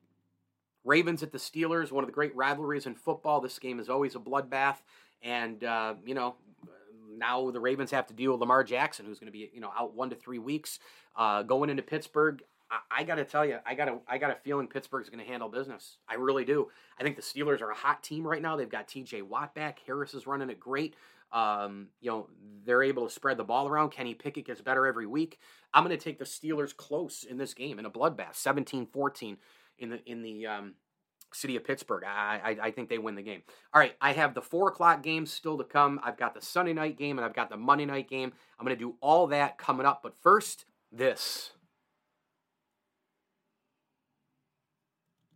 Ravens 0.83 1.23
at 1.23 1.31
the 1.31 1.37
Steelers, 1.37 1.91
one 1.91 2.03
of 2.03 2.07
the 2.07 2.13
great 2.13 2.35
rivalries 2.35 2.85
in 2.85 2.95
football. 2.95 3.41
This 3.41 3.59
game 3.59 3.79
is 3.79 3.89
always 3.89 4.15
a 4.15 4.19
bloodbath, 4.19 4.77
and 5.21 5.63
uh, 5.63 5.95
you 6.05 6.13
know 6.13 6.35
now 7.17 7.49
the 7.49 7.59
Ravens 7.59 7.91
have 7.91 8.07
to 8.07 8.13
deal 8.13 8.31
with 8.31 8.39
Lamar 8.39 8.63
Jackson, 8.63 9.05
who's 9.05 9.19
going 9.19 9.31
to 9.31 9.31
be 9.31 9.49
you 9.51 9.59
know 9.59 9.71
out 9.77 9.95
one 9.95 10.11
to 10.11 10.15
three 10.15 10.39
weeks. 10.39 10.79
Uh, 11.15 11.41
going 11.41 11.69
into 11.69 11.81
Pittsburgh, 11.81 12.43
I, 12.69 13.01
I 13.01 13.03
got 13.03 13.15
to 13.15 13.25
tell 13.25 13.45
you, 13.45 13.57
I 13.65 13.75
got 13.75 13.87
a 13.87 13.99
I 14.07 14.17
got 14.17 14.31
a 14.31 14.35
feeling 14.43 14.67
Pittsburgh's 14.67 15.09
going 15.09 15.23
to 15.23 15.29
handle 15.29 15.49
business. 15.49 15.97
I 16.07 16.15
really 16.15 16.45
do. 16.45 16.69
I 16.99 17.03
think 17.03 17.15
the 17.15 17.21
Steelers 17.21 17.61
are 17.61 17.71
a 17.71 17.75
hot 17.75 18.03
team 18.03 18.25
right 18.25 18.41
now. 18.41 18.55
They've 18.55 18.69
got 18.69 18.87
T.J. 18.87 19.21
Watt 19.23 19.53
back. 19.53 19.79
Harris 19.85 20.13
is 20.13 20.27
running 20.27 20.49
it 20.49 20.59
great. 20.59 20.95
Um, 21.31 21.87
you 21.99 22.09
know, 22.09 22.29
they're 22.65 22.83
able 22.83 23.07
to 23.07 23.13
spread 23.13 23.37
the 23.37 23.43
ball 23.43 23.67
around. 23.67 23.89
Kenny 23.89 24.13
Pickett 24.13 24.45
gets 24.45 24.61
better 24.61 24.87
every 24.87 25.05
week. 25.05 25.39
I'm 25.73 25.83
going 25.83 25.97
to 25.97 26.01
take 26.01 26.19
the 26.19 26.25
Steelers 26.25 26.75
close 26.75 27.23
in 27.23 27.37
this 27.37 27.53
game 27.53 27.79
in 27.79 27.85
a 27.85 27.91
bloodbath, 27.91 28.35
17 28.35 28.87
14 28.87 29.37
in 29.79 29.89
the 29.89 30.09
in 30.09 30.21
the 30.21 30.47
um, 30.47 30.75
city 31.33 31.55
of 31.55 31.63
Pittsburgh. 31.63 32.03
I, 32.05 32.39
I, 32.43 32.67
I 32.67 32.71
think 32.71 32.89
they 32.89 32.97
win 32.97 33.15
the 33.15 33.21
game. 33.21 33.41
All 33.73 33.79
right, 33.79 33.95
I 33.99 34.13
have 34.13 34.33
the 34.33 34.41
four 34.41 34.69
o'clock 34.69 35.03
games 35.03 35.31
still 35.31 35.57
to 35.57 35.63
come. 35.63 35.99
I've 36.03 36.17
got 36.17 36.33
the 36.33 36.41
Sunday 36.41 36.73
night 36.73 36.97
game 36.97 37.17
and 37.17 37.25
I've 37.25 37.35
got 37.35 37.49
the 37.49 37.57
Monday 37.57 37.85
night 37.85 38.09
game. 38.09 38.31
I'm 38.57 38.65
going 38.65 38.77
to 38.77 38.83
do 38.83 38.95
all 39.01 39.27
that 39.27 39.57
coming 39.57 39.85
up. 39.85 40.01
But 40.01 40.15
first, 40.21 40.65
this. 40.91 41.51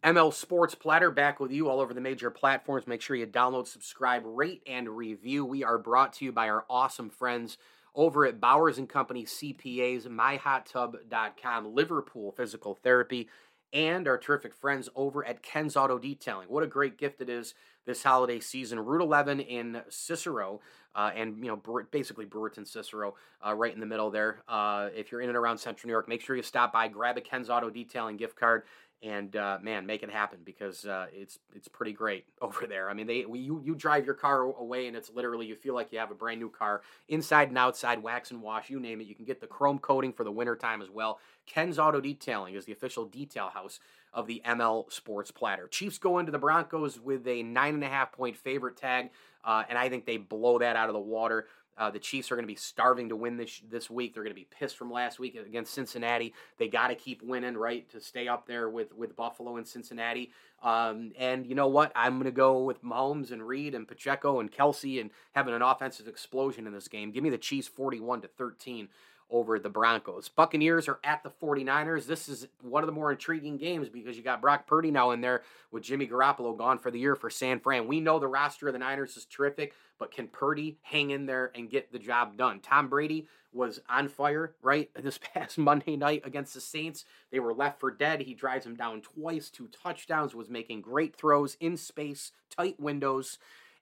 ML 0.03 0.33
Sports 0.33 0.75
Platter 0.75 1.11
back 1.11 1.41
with 1.41 1.51
you 1.51 1.67
all 1.67 1.81
over 1.81 1.93
the 1.93 1.99
major 1.99 2.29
platforms. 2.29 2.87
Make 2.87 3.01
sure 3.01 3.17
you 3.17 3.27
download, 3.27 3.67
subscribe, 3.67 4.23
rate, 4.25 4.61
and 4.65 4.87
review. 4.87 5.43
We 5.43 5.65
are 5.65 5.77
brought 5.77 6.13
to 6.13 6.25
you 6.25 6.31
by 6.31 6.47
our 6.47 6.63
awesome 6.69 7.09
friends 7.09 7.57
over 7.93 8.25
at 8.25 8.39
Bowers 8.39 8.77
and 8.77 8.87
Company 8.87 9.25
CPAs, 9.25 10.07
myhottub.com, 10.07 11.75
Liverpool 11.75 12.31
Physical 12.31 12.75
Therapy, 12.75 13.27
and 13.73 14.07
our 14.07 14.17
terrific 14.17 14.53
friends 14.53 14.87
over 14.95 15.25
at 15.25 15.43
Ken's 15.43 15.75
Auto 15.75 15.99
Detailing. 15.99 16.47
What 16.47 16.63
a 16.63 16.67
great 16.67 16.97
gift 16.97 17.19
it 17.19 17.29
is 17.29 17.53
this 17.85 18.01
holiday 18.01 18.39
season. 18.39 18.79
Route 18.79 19.01
11 19.01 19.41
in 19.41 19.81
Cicero, 19.89 20.61
uh, 20.95 21.11
and 21.13 21.43
you 21.43 21.47
know 21.47 21.83
basically 21.91 22.25
Brewerton 22.25 22.67
Cicero, 22.67 23.15
uh, 23.45 23.53
right 23.53 23.73
in 23.73 23.79
the 23.79 23.85
middle 23.85 24.11
there. 24.11 24.43
Uh, 24.47 24.89
if 24.95 25.11
you're 25.11 25.21
in 25.21 25.29
and 25.29 25.37
around 25.37 25.57
Central 25.57 25.87
New 25.87 25.93
York, 25.93 26.07
make 26.07 26.21
sure 26.21 26.35
you 26.35 26.43
stop 26.43 26.71
by, 26.71 26.87
grab 26.87 27.17
a 27.17 27.21
Ken's 27.21 27.49
Auto 27.49 27.69
Detailing 27.69 28.17
gift 28.17 28.37
card, 28.37 28.63
and 29.01 29.35
uh, 29.35 29.59
man, 29.61 29.85
make 29.85 30.03
it 30.03 30.09
happen 30.09 30.39
because 30.43 30.85
uh, 30.85 31.05
it's 31.13 31.39
it's 31.55 31.67
pretty 31.67 31.93
great 31.93 32.25
over 32.41 32.67
there. 32.67 32.89
I 32.89 32.93
mean, 32.93 33.07
they 33.07 33.19
you 33.19 33.61
you 33.63 33.75
drive 33.75 34.05
your 34.05 34.15
car 34.15 34.41
away 34.41 34.87
and 34.87 34.95
it's 34.95 35.09
literally 35.09 35.45
you 35.45 35.55
feel 35.55 35.73
like 35.73 35.91
you 35.91 35.99
have 35.99 36.11
a 36.11 36.15
brand 36.15 36.39
new 36.39 36.49
car 36.49 36.81
inside 37.07 37.49
and 37.49 37.57
outside, 37.57 38.03
wax 38.03 38.31
and 38.31 38.41
wash, 38.41 38.69
you 38.69 38.79
name 38.79 39.01
it. 39.01 39.07
You 39.07 39.15
can 39.15 39.25
get 39.25 39.41
the 39.41 39.47
chrome 39.47 39.79
coating 39.79 40.11
for 40.13 40.23
the 40.23 40.31
wintertime 40.31 40.81
as 40.81 40.89
well. 40.89 41.19
Ken's 41.45 41.79
Auto 41.79 42.01
Detailing 42.01 42.55
is 42.55 42.65
the 42.65 42.71
official 42.71 43.05
detail 43.05 43.49
house 43.49 43.79
of 44.13 44.27
the 44.27 44.41
ML 44.45 44.91
Sports 44.91 45.31
Platter. 45.31 45.67
Chiefs 45.67 45.97
go 45.97 46.19
into 46.19 46.31
the 46.31 46.39
Broncos 46.39 46.99
with 46.99 47.27
a 47.27 47.43
nine 47.43 47.75
and 47.75 47.83
a 47.83 47.87
half 47.87 48.11
point 48.11 48.35
favorite 48.35 48.75
tag, 48.75 49.11
uh, 49.43 49.63
and 49.69 49.77
I 49.77 49.89
think 49.89 50.05
they 50.05 50.17
blow 50.17 50.59
that 50.59 50.75
out 50.75 50.89
of 50.89 50.93
the 50.93 50.99
water. 50.99 51.47
Uh, 51.79 51.89
the 51.89 51.97
Chiefs 51.97 52.31
are 52.31 52.35
going 52.35 52.43
to 52.43 52.51
be 52.51 52.55
starving 52.55 53.09
to 53.09 53.15
win 53.15 53.37
this 53.37 53.61
this 53.69 53.89
week. 53.89 54.13
They're 54.13 54.23
going 54.23 54.35
to 54.35 54.39
be 54.39 54.47
pissed 54.51 54.77
from 54.77 54.91
last 54.91 55.17
week 55.17 55.35
against 55.35 55.73
Cincinnati. 55.73 56.33
They 56.57 56.67
got 56.67 56.89
to 56.89 56.95
keep 56.95 57.23
winning, 57.23 57.55
right, 57.55 57.89
to 57.91 58.01
stay 58.01 58.27
up 58.27 58.45
there 58.45 58.69
with 58.69 58.93
with 58.93 59.15
Buffalo 59.15 59.55
and 59.55 59.67
Cincinnati. 59.67 60.31
Um, 60.61 61.13
and 61.17 61.47
you 61.47 61.55
know 61.55 61.69
what? 61.69 61.93
I'm 61.95 62.15
going 62.15 62.25
to 62.25 62.31
go 62.31 62.63
with 62.63 62.83
Mahomes 62.83 63.31
and 63.31 63.47
Reid 63.47 63.73
and 63.73 63.87
Pacheco 63.87 64.41
and 64.41 64.51
Kelce 64.51 64.99
and 64.99 65.09
having 65.31 65.53
an 65.53 65.61
offensive 65.61 66.07
explosion 66.07 66.67
in 66.67 66.73
this 66.73 66.89
game. 66.89 67.11
Give 67.11 67.23
me 67.23 67.29
the 67.29 67.37
Chiefs 67.37 67.69
41 67.69 68.21
to 68.21 68.27
13 68.27 68.89
over 69.29 69.59
the 69.59 69.69
Broncos. 69.69 70.27
Buccaneers 70.29 70.87
are 70.87 70.99
at 71.03 71.23
the 71.23 71.29
49ers. 71.29 72.05
This 72.07 72.27
is 72.27 72.47
one 72.61 72.83
of 72.83 72.87
the 72.87 72.93
more 72.93 73.11
intriguing 73.11 73.57
games 73.57 73.89
because 73.89 74.17
you 74.17 74.23
got 74.23 74.41
Brock 74.41 74.67
Purdy 74.67 74.91
now 74.91 75.11
in 75.11 75.21
there 75.21 75.43
with 75.71 75.83
Jimmy 75.83 76.07
Garoppolo 76.07 76.57
gone 76.57 76.79
for 76.79 76.91
the 76.91 76.99
year 76.99 77.15
for 77.15 77.29
San 77.29 77.59
Fran. 77.59 77.87
We 77.87 77.99
know 77.99 78.19
the 78.19 78.27
roster 78.27 78.67
of 78.67 78.73
the 78.73 78.79
Niners 78.79 79.17
is 79.17 79.25
terrific, 79.25 79.73
but 79.99 80.11
can 80.11 80.27
Purdy 80.27 80.77
hang 80.81 81.11
in 81.11 81.25
there 81.25 81.51
and 81.55 81.69
get 81.69 81.91
the 81.91 81.99
job 81.99 82.37
done? 82.37 82.59
Tom 82.59 82.89
Brady 82.89 83.27
was 83.51 83.81
on 83.89 84.07
fire, 84.07 84.55
right, 84.61 84.89
this 85.01 85.19
past 85.19 85.57
Monday 85.57 85.95
night 85.95 86.23
against 86.25 86.53
the 86.53 86.61
Saints. 86.61 87.05
They 87.31 87.39
were 87.39 87.53
left 87.53 87.79
for 87.79 87.91
dead. 87.91 88.21
He 88.21 88.33
drives 88.33 88.65
them 88.65 88.75
down 88.75 89.01
twice, 89.01 89.49
two 89.49 89.67
touchdowns, 89.67 90.33
was 90.33 90.49
making 90.49 90.81
great 90.81 91.15
throws 91.15 91.57
in 91.59 91.77
space, 91.77 92.31
tight 92.49 92.79
windows. 92.79 93.37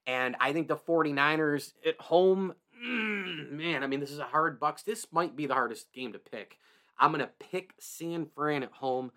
And 0.05 0.37
I 0.39 0.53
think 0.53 0.69
the 0.69 0.77
49ers 0.77 1.73
at 1.85 1.99
home 1.99 2.53
mm, 2.85 3.51
man, 3.51 3.83
I 3.83 3.87
mean, 3.87 3.99
this 3.99 4.11
is 4.11 4.19
a 4.19 4.25
hard 4.25 4.59
Bucks. 4.59 4.83
This 4.83 5.07
might 5.11 5.35
be 5.35 5.45
the 5.45 5.53
hardest 5.53 5.91
game 5.93 6.13
to 6.13 6.19
pick. 6.19 6.57
I'm 6.99 7.11
gonna 7.11 7.29
pick 7.39 7.73
San 7.79 8.25
Fran 8.25 8.63
at 8.63 8.71
home. 8.71 9.11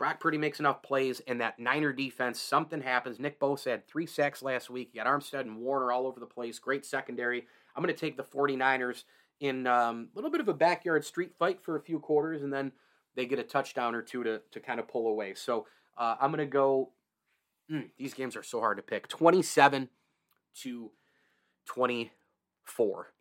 Brock 0.00 0.18
Purdy 0.18 0.38
makes 0.38 0.58
enough 0.58 0.82
plays, 0.82 1.20
and 1.26 1.42
that 1.42 1.58
Niner 1.58 1.92
defense, 1.92 2.40
something 2.40 2.80
happens. 2.80 3.20
Nick 3.20 3.38
Bosa 3.38 3.72
had 3.72 3.86
three 3.86 4.06
sacks 4.06 4.42
last 4.42 4.70
week. 4.70 4.88
You 4.94 5.02
got 5.02 5.06
Armstead 5.06 5.40
and 5.40 5.58
Warner 5.58 5.92
all 5.92 6.06
over 6.06 6.18
the 6.18 6.24
place. 6.24 6.58
Great 6.58 6.86
secondary. 6.86 7.44
I'm 7.76 7.82
going 7.82 7.94
to 7.94 8.00
take 8.00 8.16
the 8.16 8.22
49ers 8.22 9.04
in 9.40 9.66
a 9.66 9.74
um, 9.74 10.08
little 10.14 10.30
bit 10.30 10.40
of 10.40 10.48
a 10.48 10.54
backyard 10.54 11.04
street 11.04 11.32
fight 11.38 11.62
for 11.62 11.76
a 11.76 11.82
few 11.82 11.98
quarters, 11.98 12.42
and 12.42 12.50
then 12.50 12.72
they 13.14 13.26
get 13.26 13.38
a 13.38 13.42
touchdown 13.42 13.94
or 13.94 14.00
two 14.00 14.24
to, 14.24 14.40
to 14.52 14.58
kind 14.58 14.80
of 14.80 14.88
pull 14.88 15.06
away. 15.06 15.34
So 15.34 15.66
uh, 15.98 16.16
I'm 16.18 16.30
going 16.30 16.46
to 16.46 16.50
go. 16.50 16.92
Mm, 17.70 17.90
these 17.98 18.14
games 18.14 18.36
are 18.36 18.42
so 18.42 18.60
hard 18.60 18.78
to 18.78 18.82
pick 18.82 19.06
27 19.06 19.90
to 20.62 20.90
20 21.66 22.10
four. 22.64 23.12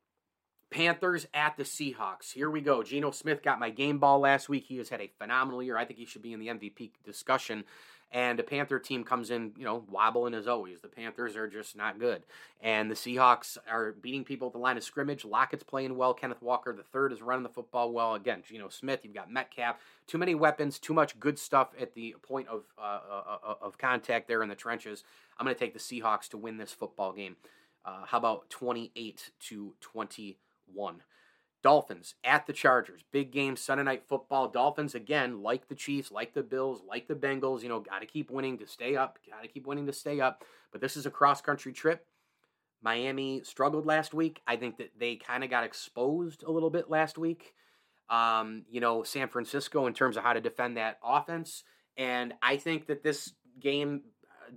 Panthers 0.70 1.26
at 1.34 1.58
the 1.58 1.64
Seahawks. 1.64 2.32
Here 2.32 2.50
we 2.50 2.62
go. 2.62 2.84
Geno 2.84 3.12
Smith 3.12 3.42
got 3.42 3.60
my 3.60 3.72
game 3.72 3.98
ball 3.98 4.20
last 4.20 4.50
week. 4.50 4.66
He 4.68 4.78
has 4.78 4.90
had 4.90 5.02
a 5.02 5.12
phenomenal 5.18 5.64
year. 5.64 5.78
I 5.78 5.86
think 5.86 6.00
he 6.00 6.06
should 6.06 6.22
be 6.22 6.34
in 6.34 6.40
the 6.40 6.48
MVP 6.48 6.92
discussion. 7.04 7.64
And 8.12 8.40
the 8.40 8.44
Panther 8.44 8.80
team 8.80 9.04
comes 9.04 9.30
in, 9.30 9.54
you 9.56 9.66
know, 9.66 9.86
wobbling 9.88 10.34
as 10.34 10.48
always. 10.48 10.82
The 10.82 10.88
Panthers 10.88 11.36
are 11.36 11.48
just 11.48 11.76
not 11.76 12.00
good. 12.00 12.24
And 12.60 12.90
the 12.90 12.96
Seahawks 12.96 13.58
are 13.70 13.92
beating 13.92 14.24
people 14.24 14.48
at 14.48 14.54
the 14.54 14.60
line 14.60 14.78
of 14.78 14.84
scrimmage. 14.84 15.26
Lockett's 15.26 15.64
playing 15.64 15.96
well. 15.96 16.16
Kenneth 16.16 16.42
Walker, 16.42 16.74
the 16.74 16.82
third, 16.82 17.14
is 17.14 17.22
running 17.22 17.44
the 17.44 17.50
football 17.50 17.92
well. 17.92 18.16
Again, 18.16 18.42
Geno 18.44 18.70
Smith, 18.70 19.02
you've 19.04 19.14
got 19.14 19.32
Metcalf. 19.32 19.76
Too 20.08 20.18
many 20.18 20.34
weapons, 20.34 20.80
too 20.80 20.94
much 20.94 21.20
good 21.20 21.38
stuff 21.38 21.70
at 21.80 21.94
the 21.94 22.16
point 22.24 22.48
of, 22.48 22.64
uh, 22.80 23.00
uh, 23.10 23.38
uh 23.44 23.56
of 23.62 23.78
contact 23.78 24.28
there 24.28 24.42
in 24.42 24.50
the 24.50 24.56
trenches. 24.56 25.04
I'm 25.38 25.46
going 25.46 25.56
to 25.56 25.60
take 25.60 25.74
the 25.74 25.80
Seahawks 25.80 26.30
to 26.30 26.38
win 26.38 26.58
this 26.58 26.74
football 26.74 27.14
game. 27.14 27.36
Uh, 27.86 28.06
how 28.06 28.18
about 28.18 28.50
28 28.50 29.32
to 29.48 29.74
21? 29.80 31.02
Dolphins 31.62 32.16
at 32.24 32.48
the 32.48 32.54
Chargers. 32.54 33.04
Big 33.12 33.32
game 33.32 33.56
Sunday 33.56 33.84
night 33.84 34.04
football. 34.08 34.48
Dolphins 34.48 34.96
again, 34.96 35.42
like 35.44 35.68
the 35.68 35.76
Chiefs, 35.76 36.12
like 36.12 36.34
the 36.34 36.44
Bills, 36.44 36.82
like 36.88 37.08
the 37.08 37.16
Bengals, 37.16 37.62
you 37.62 37.70
know, 37.70 37.80
got 37.80 38.00
to 38.00 38.06
keep 38.06 38.32
winning 38.32 38.58
to 38.60 38.68
stay 38.68 38.96
up. 38.96 39.20
Got 39.30 39.42
to 39.42 39.50
keep 39.50 39.68
winning 39.68 39.86
to 39.88 39.94
stay 39.94 40.22
up. 40.22 40.44
But 40.72 40.82
this 40.82 40.96
is 40.96 41.06
a 41.06 41.12
cross 41.12 41.42
country 41.42 41.74
trip. 41.74 42.06
Miami 42.82 43.42
struggled 43.44 43.86
last 43.86 44.14
week. 44.14 44.42
I 44.48 44.56
think 44.56 44.78
that 44.78 44.92
they 44.98 45.18
kind 45.18 45.44
of 45.44 45.50
got 45.50 45.66
exposed 45.66 46.44
a 46.44 46.52
little 46.52 46.70
bit 46.70 46.90
last 46.90 47.18
week. 47.18 47.54
Um, 48.10 48.64
you 48.70 48.80
know, 48.80 49.04
San 49.04 49.28
Francisco 49.28 49.86
in 49.88 49.94
terms 49.94 50.18
of 50.18 50.24
how 50.24 50.34
to 50.34 50.42
defend 50.42 50.78
that 50.78 50.98
offense. 51.04 51.64
And 51.98 52.34
I 52.42 52.56
think 52.58 52.88
that 52.88 53.04
this 53.04 53.34
game, 53.60 54.04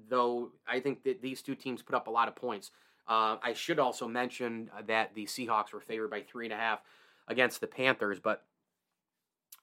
though, 0.09 0.53
I 0.67 0.79
think 0.79 1.03
that 1.05 1.21
these 1.21 1.43
two 1.43 1.57
teams 1.57 1.83
put 1.83 1.97
up 1.97 2.07
a 2.07 2.11
lot 2.11 2.29
of 2.29 2.37
points. 2.37 2.71
Uh, 3.13 3.37
I 3.43 3.53
should 3.53 3.79
also 3.79 4.09
mention 4.09 4.71
that 4.87 5.15
the 5.15 5.27
Seahawks 5.27 5.75
were 5.75 5.81
favored 5.81 6.09
by 6.09 6.23
three 6.23 6.47
and 6.47 6.53
a 6.55 6.57
half 6.57 6.81
against 7.29 7.61
the 7.61 7.67
Panthers, 7.67 8.19
but 8.19 8.43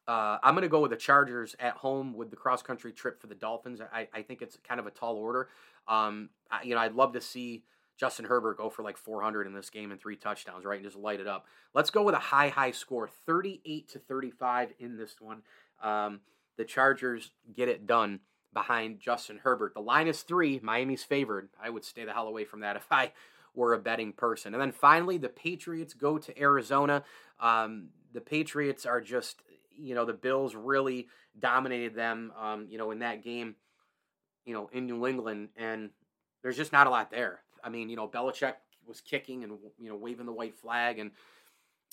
uh, 0.08 0.38
I'm 0.44 0.53
going 0.53 0.62
to 0.62 0.70
go 0.70 0.82
with 0.82 0.91
the 0.91 0.98
Chargers 0.98 1.56
at 1.60 1.74
home 1.74 2.13
with 2.13 2.29
the 2.29 2.36
cross 2.36 2.62
country 2.62 2.94
trip 2.94 3.20
for 3.20 3.25
the 3.25 3.34
Dolphins. 3.34 3.82
I, 3.82 4.08
I 4.13 4.22
think 4.22 4.44
it's 4.44 4.56
kind 4.63 4.79
of 4.79 4.86
a 4.86 4.91
tall 4.91 5.15
order. 5.15 5.50
Um, 5.88 6.29
I, 6.51 6.62
you 6.62 6.75
know, 6.75 6.82
I'd 6.82 6.94
love 6.94 7.13
to 7.13 7.22
see 7.22 7.63
Justin 8.00 8.25
Herbert 8.25 8.60
go 8.60 8.70
for 8.70 8.84
like 8.84 8.98
400 8.98 9.48
in 9.48 9.53
this 9.56 9.72
game 9.72 9.91
and 9.91 10.00
three 10.00 10.15
touchdowns, 10.15 10.63
right, 10.63 10.75
and 10.75 10.86
just 10.86 10.96
light 10.96 11.20
it 11.20 11.25
up. 11.25 11.48
Let's 11.74 11.89
go 11.89 12.03
with 12.03 12.13
a 12.13 12.20
high, 12.20 12.50
high 12.50 12.70
score, 12.70 13.10
38 13.25 13.89
to 13.89 13.98
35 13.98 14.74
in 14.77 14.96
this 14.96 15.15
one. 15.20 15.41
Um, 15.82 16.20
the 16.56 16.65
Chargers 16.65 17.32
get 17.56 17.68
it 17.68 17.88
done 17.88 18.20
behind 18.53 19.00
Justin 19.00 19.39
Herbert. 19.41 19.74
The 19.74 19.82
line 19.82 20.08
is 20.08 20.22
three. 20.22 20.60
Miami's 20.62 21.03
favored. 21.03 21.50
I 21.60 21.72
would 21.72 21.84
stay 21.84 22.06
the 22.06 22.13
hell 22.13 22.27
away 22.27 22.46
from 22.46 22.60
that 22.60 22.75
if 22.75 22.86
I 22.91 23.12
were 23.56 23.74
a 23.74 23.79
betting 23.79 24.13
person. 24.13 24.53
And 24.53 24.62
then 24.62 24.72
finally, 24.72 25.18
the 25.18 25.29
Patriots 25.29 25.94
go 25.94 26.18
to 26.18 26.39
Arizona. 26.39 27.03
Um, 27.39 27.89
the 28.13 28.22
Patriots 28.22 28.86
are 28.86 29.01
just, 29.01 29.41
you 29.75 29.96
know, 29.96 30.06
the 30.06 30.13
Bills 30.13 30.56
really 30.56 31.08
dominated 31.39 31.96
them, 31.96 32.32
um, 32.39 32.68
you 32.70 32.77
know, 32.77 32.91
in 32.91 33.00
that 33.00 33.24
game, 33.24 33.56
you 34.46 34.53
know, 34.53 34.70
in 34.74 34.86
New 34.86 35.06
England. 35.06 35.50
And 35.56 35.89
there's 36.41 36.58
just 36.58 36.72
not 36.72 36.88
a 36.88 36.89
lot 36.89 37.12
there. 37.12 37.39
I 37.63 37.70
mean, 37.70 37.89
you 37.89 37.96
know, 37.96 38.08
Belichick 38.08 38.56
was 38.88 39.01
kicking 39.01 39.44
and, 39.44 39.53
you 39.79 39.89
know, 39.89 39.96
waving 39.96 40.25
the 40.25 40.32
white 40.32 40.56
flag. 40.56 41.00
And, 41.00 41.12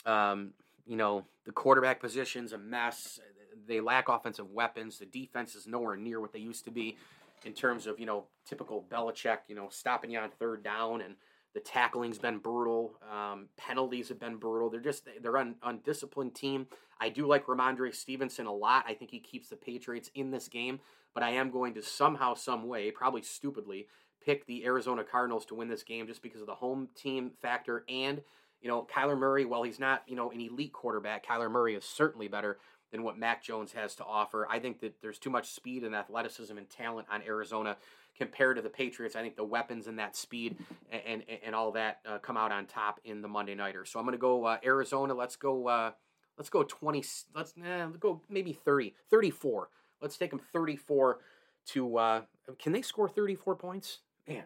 um, 0.05 0.53
you 0.87 0.97
know, 0.97 1.25
the 1.45 1.53
quarterback 1.53 2.01
position's 2.01 2.53
a 2.53 2.59
mess 2.59 3.19
they 3.67 3.81
lack 3.81 4.09
offensive 4.09 4.51
weapons. 4.51 4.99
The 4.99 5.07
defense 5.07 5.55
is 5.55 5.67
nowhere 5.67 5.97
near 5.97 6.21
what 6.21 6.33
they 6.33 6.39
used 6.39 6.65
to 6.65 6.71
be 6.71 6.97
in 7.45 7.53
terms 7.53 7.87
of 7.87 7.99
you 7.99 8.07
know 8.07 8.25
typical 8.47 8.85
Belichick, 8.91 9.39
you 9.49 9.55
know 9.55 9.69
stopping 9.71 10.11
you 10.11 10.19
on 10.19 10.31
third 10.31 10.63
down, 10.63 11.01
and 11.01 11.15
the 11.57 11.63
tackling's 11.63 12.19
been 12.19 12.37
brutal. 12.37 13.01
Um, 13.11 13.49
penalties 13.57 14.11
have 14.11 14.21
been 14.21 14.37
brutal. 14.37 14.69
They're 14.69 14.79
just 14.79 15.09
they're 15.23 15.37
an 15.37 15.55
undisciplined 15.63 16.35
team. 16.35 16.67
I 17.01 17.09
do 17.09 17.27
like 17.27 17.47
Rhamondre 17.47 17.95
Stevenson 17.95 18.45
a 18.45 18.53
lot. 18.53 18.85
I 18.87 18.93
think 18.93 19.11
he 19.11 19.21
keeps 19.21 19.49
the 19.49 19.57
Patriots 19.57 20.11
in 20.15 20.31
this 20.31 20.49
game, 20.49 20.81
but 21.15 21.23
I 21.23 21.31
am 21.31 21.51
going 21.51 21.73
to 21.73 21.83
somehow, 21.83 22.35
some 22.35 22.69
way, 22.69 22.91
probably 22.91 23.23
stupidly, 23.23 23.87
pick 24.23 24.45
the 24.45 24.67
Arizona 24.67 25.03
Cardinals 25.03 25.47
to 25.47 25.55
win 25.55 25.69
this 25.69 25.83
game 25.83 26.07
just 26.07 26.21
because 26.21 26.43
of 26.43 26.47
the 26.47 26.57
home 26.57 26.89
team 26.95 27.31
factor 27.41 27.85
and. 27.89 28.21
You 28.63 28.69
know, 28.69 28.87
Kyler 28.93 29.19
Murray, 29.19 29.45
while 29.45 29.63
he's 29.63 29.79
not, 29.79 30.03
you 30.09 30.17
know, 30.17 30.31
an 30.31 30.41
elite 30.41 30.73
quarterback, 30.73 31.27
Kyler 31.27 31.51
Murray 31.51 31.75
is 31.75 31.85
certainly 31.85 32.27
better 32.27 32.59
than 32.91 33.03
what 33.03 33.19
Mac 33.19 33.45
Jones 33.45 33.73
has 33.73 33.95
to 33.97 34.05
offer. 34.05 34.49
I 34.51 34.59
think 34.59 34.81
that 34.81 34.95
there's 35.03 35.19
too 35.19 35.31
much 35.31 35.51
speed 35.51 35.85
and 35.85 35.95
athleticism 35.95 36.57
and 36.57 36.69
talent 36.69 37.07
on 37.11 37.23
Arizona 37.23 37.77
compared 38.17 38.57
to 38.57 38.63
the 38.63 38.71
Patriots. 38.71 39.17
I 39.17 39.23
think 39.23 39.37
the 39.37 39.45
weapons 39.45 39.87
and 39.87 39.99
that 39.99 40.17
speed 40.17 40.57
and 40.91 41.03
and, 41.07 41.39
and 41.45 41.55
all 41.55 41.73
that 41.73 42.01
uh, 42.07 42.19
come 42.19 42.37
out 42.37 42.53
on 42.53 42.67
top 42.67 43.01
in 43.05 43.23
the 43.23 43.29
Monday 43.29 43.55
nighter. 43.55 43.85
So 43.85 43.99
I'm 43.99 44.05
going 44.05 44.13
to 44.13 44.19
go 44.19 44.45
uh, 44.45 44.59
Arizona. 44.65 45.15
Let's 45.15 45.37
go. 45.37 45.69
Uh, 45.69 45.91
let's 46.37 46.51
go 46.51 46.63
20. 46.63 47.05
Let's, 47.35 47.55
eh, 47.65 47.85
let's 47.85 47.97
go 47.99 48.21
maybe 48.29 48.53
30, 48.53 48.95
34. 49.11 49.69
Let's 50.01 50.17
take 50.17 50.31
them 50.31 50.41
34 50.53 51.19
to. 51.69 51.99
Uh, 51.99 52.21
can 52.59 52.73
they 52.73 52.83
score 52.83 53.09
34 53.09 53.57
points? 53.57 54.01
Man, 54.29 54.45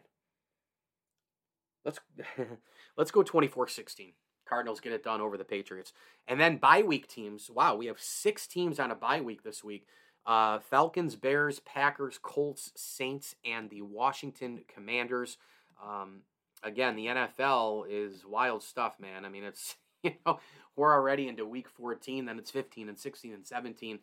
let's 1.84 2.00
let's 2.96 3.10
go 3.10 3.22
24-16. 3.22 4.12
Cardinals 4.48 4.80
get 4.80 4.92
it 4.92 5.04
done 5.04 5.20
over 5.20 5.36
the 5.36 5.44
Patriots. 5.44 5.92
And 6.26 6.40
then 6.40 6.56
bye 6.56 6.82
week 6.82 7.06
teams. 7.06 7.50
Wow, 7.50 7.76
we 7.76 7.86
have 7.86 8.00
six 8.00 8.46
teams 8.46 8.80
on 8.80 8.90
a 8.90 8.96
bye 8.96 9.20
week 9.20 9.44
this 9.44 9.62
week. 9.62 9.86
Uh, 10.26 10.58
Falcons, 10.58 11.16
Bears, 11.16 11.60
Packers, 11.60 12.18
Colts, 12.20 12.72
Saints, 12.76 13.34
and 13.44 13.70
the 13.70 13.82
Washington 13.82 14.60
Commanders. 14.72 15.38
Um, 15.82 16.22
again, 16.62 16.96
the 16.96 17.06
NFL 17.06 17.86
is 17.88 18.24
wild 18.26 18.62
stuff, 18.62 19.00
man. 19.00 19.24
I 19.24 19.28
mean, 19.28 19.44
it's 19.44 19.76
you 20.02 20.12
know 20.26 20.38
we're 20.76 20.92
already 20.92 21.28
into 21.28 21.46
week 21.46 21.68
14, 21.68 22.26
then 22.26 22.38
it's 22.38 22.50
15 22.50 22.88
and 22.88 22.98
16 22.98 23.32
and 23.32 23.46
17. 23.46 23.98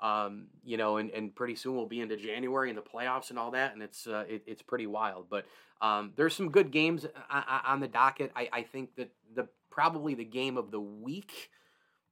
Um, 0.00 0.46
you 0.64 0.76
know, 0.76 0.96
and, 0.96 1.10
and 1.10 1.34
pretty 1.34 1.54
soon 1.54 1.76
we'll 1.76 1.86
be 1.86 2.00
into 2.00 2.16
January 2.16 2.68
and 2.70 2.76
the 2.76 2.82
playoffs 2.82 3.30
and 3.30 3.38
all 3.38 3.52
that, 3.52 3.72
and 3.72 3.82
it's 3.82 4.06
uh, 4.06 4.24
it, 4.28 4.42
it's 4.46 4.62
pretty 4.62 4.86
wild. 4.86 5.26
But 5.30 5.46
um, 5.80 6.12
there's 6.16 6.34
some 6.34 6.50
good 6.50 6.72
games 6.72 7.06
on 7.30 7.80
the 7.80 7.88
docket. 7.88 8.32
I, 8.34 8.48
I 8.52 8.62
think 8.62 8.96
that 8.96 9.12
the 9.32 9.48
probably 9.70 10.14
the 10.14 10.24
game 10.24 10.56
of 10.56 10.70
the 10.72 10.80
week 10.80 11.50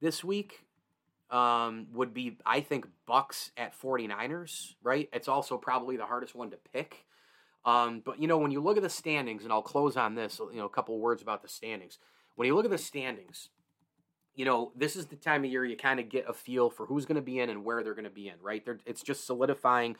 this 0.00 0.22
week 0.22 0.64
um, 1.30 1.86
would 1.92 2.12
be, 2.12 2.38
I 2.44 2.60
think, 2.60 2.86
Bucks 3.06 3.50
at 3.56 3.78
49ers, 3.80 4.74
right? 4.82 5.08
It's 5.12 5.28
also 5.28 5.56
probably 5.56 5.96
the 5.96 6.06
hardest 6.06 6.34
one 6.34 6.50
to 6.50 6.58
pick. 6.72 7.04
Um, 7.64 8.02
but, 8.04 8.20
you 8.20 8.26
know, 8.26 8.38
when 8.38 8.50
you 8.50 8.60
look 8.60 8.76
at 8.76 8.82
the 8.82 8.90
standings, 8.90 9.44
and 9.44 9.52
I'll 9.52 9.62
close 9.62 9.96
on 9.96 10.14
this, 10.14 10.38
you 10.38 10.58
know, 10.58 10.66
a 10.66 10.70
couple 10.70 10.98
words 10.98 11.22
about 11.22 11.42
the 11.42 11.48
standings. 11.48 11.98
When 12.36 12.46
you 12.46 12.54
look 12.54 12.64
at 12.64 12.70
the 12.70 12.78
standings, 12.78 13.50
you 14.34 14.44
know, 14.44 14.72
this 14.74 14.96
is 14.96 15.06
the 15.06 15.16
time 15.16 15.44
of 15.44 15.50
year 15.50 15.64
you 15.64 15.76
kind 15.76 16.00
of 16.00 16.08
get 16.08 16.24
a 16.28 16.32
feel 16.32 16.70
for 16.70 16.86
who's 16.86 17.04
going 17.04 17.16
to 17.16 17.22
be 17.22 17.40
in 17.40 17.50
and 17.50 17.64
where 17.64 17.82
they're 17.82 17.94
going 17.94 18.04
to 18.04 18.10
be 18.10 18.28
in, 18.28 18.36
right? 18.40 18.64
They're, 18.64 18.78
it's 18.86 19.02
just 19.02 19.26
solidifying 19.26 19.96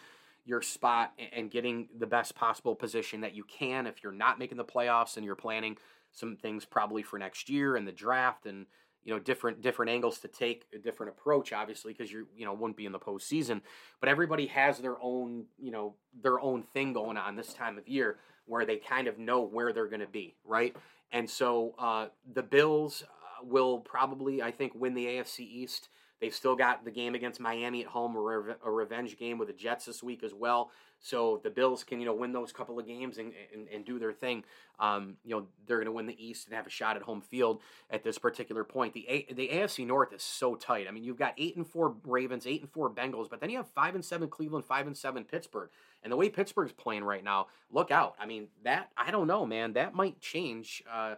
your 0.46 0.62
spot 0.62 1.12
and 1.32 1.50
getting 1.50 1.88
the 1.98 2.06
best 2.06 2.34
possible 2.34 2.74
position 2.74 3.20
that 3.20 3.34
you 3.34 3.44
can 3.44 3.86
if 3.86 4.02
you're 4.02 4.12
not 4.12 4.38
making 4.38 4.56
the 4.56 4.64
playoffs 4.64 5.16
and 5.16 5.26
you're 5.26 5.34
planning 5.34 5.76
some 6.12 6.36
things 6.36 6.64
probably 6.64 7.02
for 7.02 7.18
next 7.18 7.48
year 7.48 7.76
and 7.76 7.86
the 7.86 7.92
draft 7.92 8.46
and 8.46 8.66
you 9.04 9.12
know 9.12 9.18
different 9.18 9.62
different 9.62 9.90
angles 9.90 10.18
to 10.18 10.28
take 10.28 10.64
a 10.74 10.78
different 10.78 11.12
approach 11.12 11.52
obviously 11.52 11.92
because 11.92 12.12
you 12.12 12.26
you 12.36 12.44
know 12.44 12.52
wouldn't 12.52 12.76
be 12.76 12.86
in 12.86 12.92
the 12.92 12.98
postseason. 12.98 13.60
But 14.00 14.08
everybody 14.08 14.46
has 14.48 14.78
their 14.78 14.96
own 15.00 15.46
you 15.58 15.70
know 15.70 15.94
their 16.22 16.40
own 16.40 16.62
thing 16.62 16.92
going 16.92 17.16
on 17.16 17.36
this 17.36 17.52
time 17.52 17.78
of 17.78 17.88
year 17.88 18.18
where 18.46 18.64
they 18.66 18.76
kind 18.76 19.06
of 19.06 19.18
know 19.18 19.42
where 19.42 19.72
they're 19.72 19.88
going 19.88 20.00
to 20.00 20.06
be 20.06 20.34
right? 20.44 20.74
And 21.12 21.28
so 21.28 21.74
uh, 21.78 22.06
the 22.34 22.42
bills 22.42 23.02
uh, 23.02 23.44
will 23.44 23.78
probably 23.78 24.42
i 24.42 24.50
think 24.50 24.72
win 24.74 24.94
the 24.94 25.06
afc 25.06 25.40
east 25.40 25.88
They've 26.20 26.34
still 26.34 26.54
got 26.54 26.84
the 26.84 26.90
game 26.90 27.14
against 27.14 27.40
Miami 27.40 27.80
at 27.82 27.86
home, 27.86 28.14
a, 28.14 28.20
re- 28.20 28.54
a, 28.62 28.70
revenge 28.70 29.16
game 29.16 29.38
with 29.38 29.48
the 29.48 29.54
Jets 29.54 29.86
this 29.86 30.02
week 30.02 30.22
as 30.22 30.34
well. 30.34 30.70
So 30.98 31.40
the 31.42 31.48
Bills 31.48 31.82
can, 31.82 31.98
you 31.98 32.04
know, 32.04 32.12
win 32.12 32.32
those 32.32 32.52
couple 32.52 32.78
of 32.78 32.86
games 32.86 33.16
and, 33.16 33.32
and, 33.54 33.66
and 33.68 33.86
do 33.86 33.98
their 33.98 34.12
thing. 34.12 34.44
Um, 34.78 35.16
you 35.24 35.34
know, 35.34 35.46
they're 35.66 35.78
going 35.78 35.86
to 35.86 35.92
win 35.92 36.06
the 36.06 36.22
East 36.22 36.46
and 36.46 36.54
have 36.54 36.66
a 36.66 36.70
shot 36.70 36.96
at 36.96 37.02
home 37.02 37.22
field 37.22 37.62
at 37.88 38.04
this 38.04 38.18
particular 38.18 38.64
point. 38.64 38.92
The 38.92 39.08
a- 39.08 39.32
the 39.32 39.48
AFC 39.48 39.86
North 39.86 40.12
is 40.12 40.22
so 40.22 40.56
tight. 40.56 40.86
I 40.86 40.90
mean, 40.90 41.04
you've 41.04 41.18
got 41.18 41.32
eight 41.38 41.56
and 41.56 41.66
four 41.66 41.94
Ravens, 42.04 42.46
eight 42.46 42.60
and 42.60 42.70
four 42.70 42.90
Bengals, 42.90 43.30
but 43.30 43.40
then 43.40 43.48
you 43.48 43.56
have 43.56 43.68
five 43.68 43.94
and 43.94 44.04
seven 44.04 44.28
Cleveland, 44.28 44.66
five 44.66 44.86
and 44.86 44.96
seven 44.96 45.24
Pittsburgh. 45.24 45.70
And 46.02 46.12
the 46.12 46.16
way 46.16 46.28
Pittsburgh's 46.28 46.72
playing 46.72 47.04
right 47.04 47.24
now, 47.24 47.46
look 47.70 47.90
out. 47.90 48.14
I 48.20 48.26
mean, 48.26 48.48
that 48.64 48.90
I 48.94 49.10
don't 49.10 49.26
know, 49.26 49.46
man. 49.46 49.72
That 49.72 49.94
might 49.94 50.20
change. 50.20 50.82
Uh, 50.90 51.14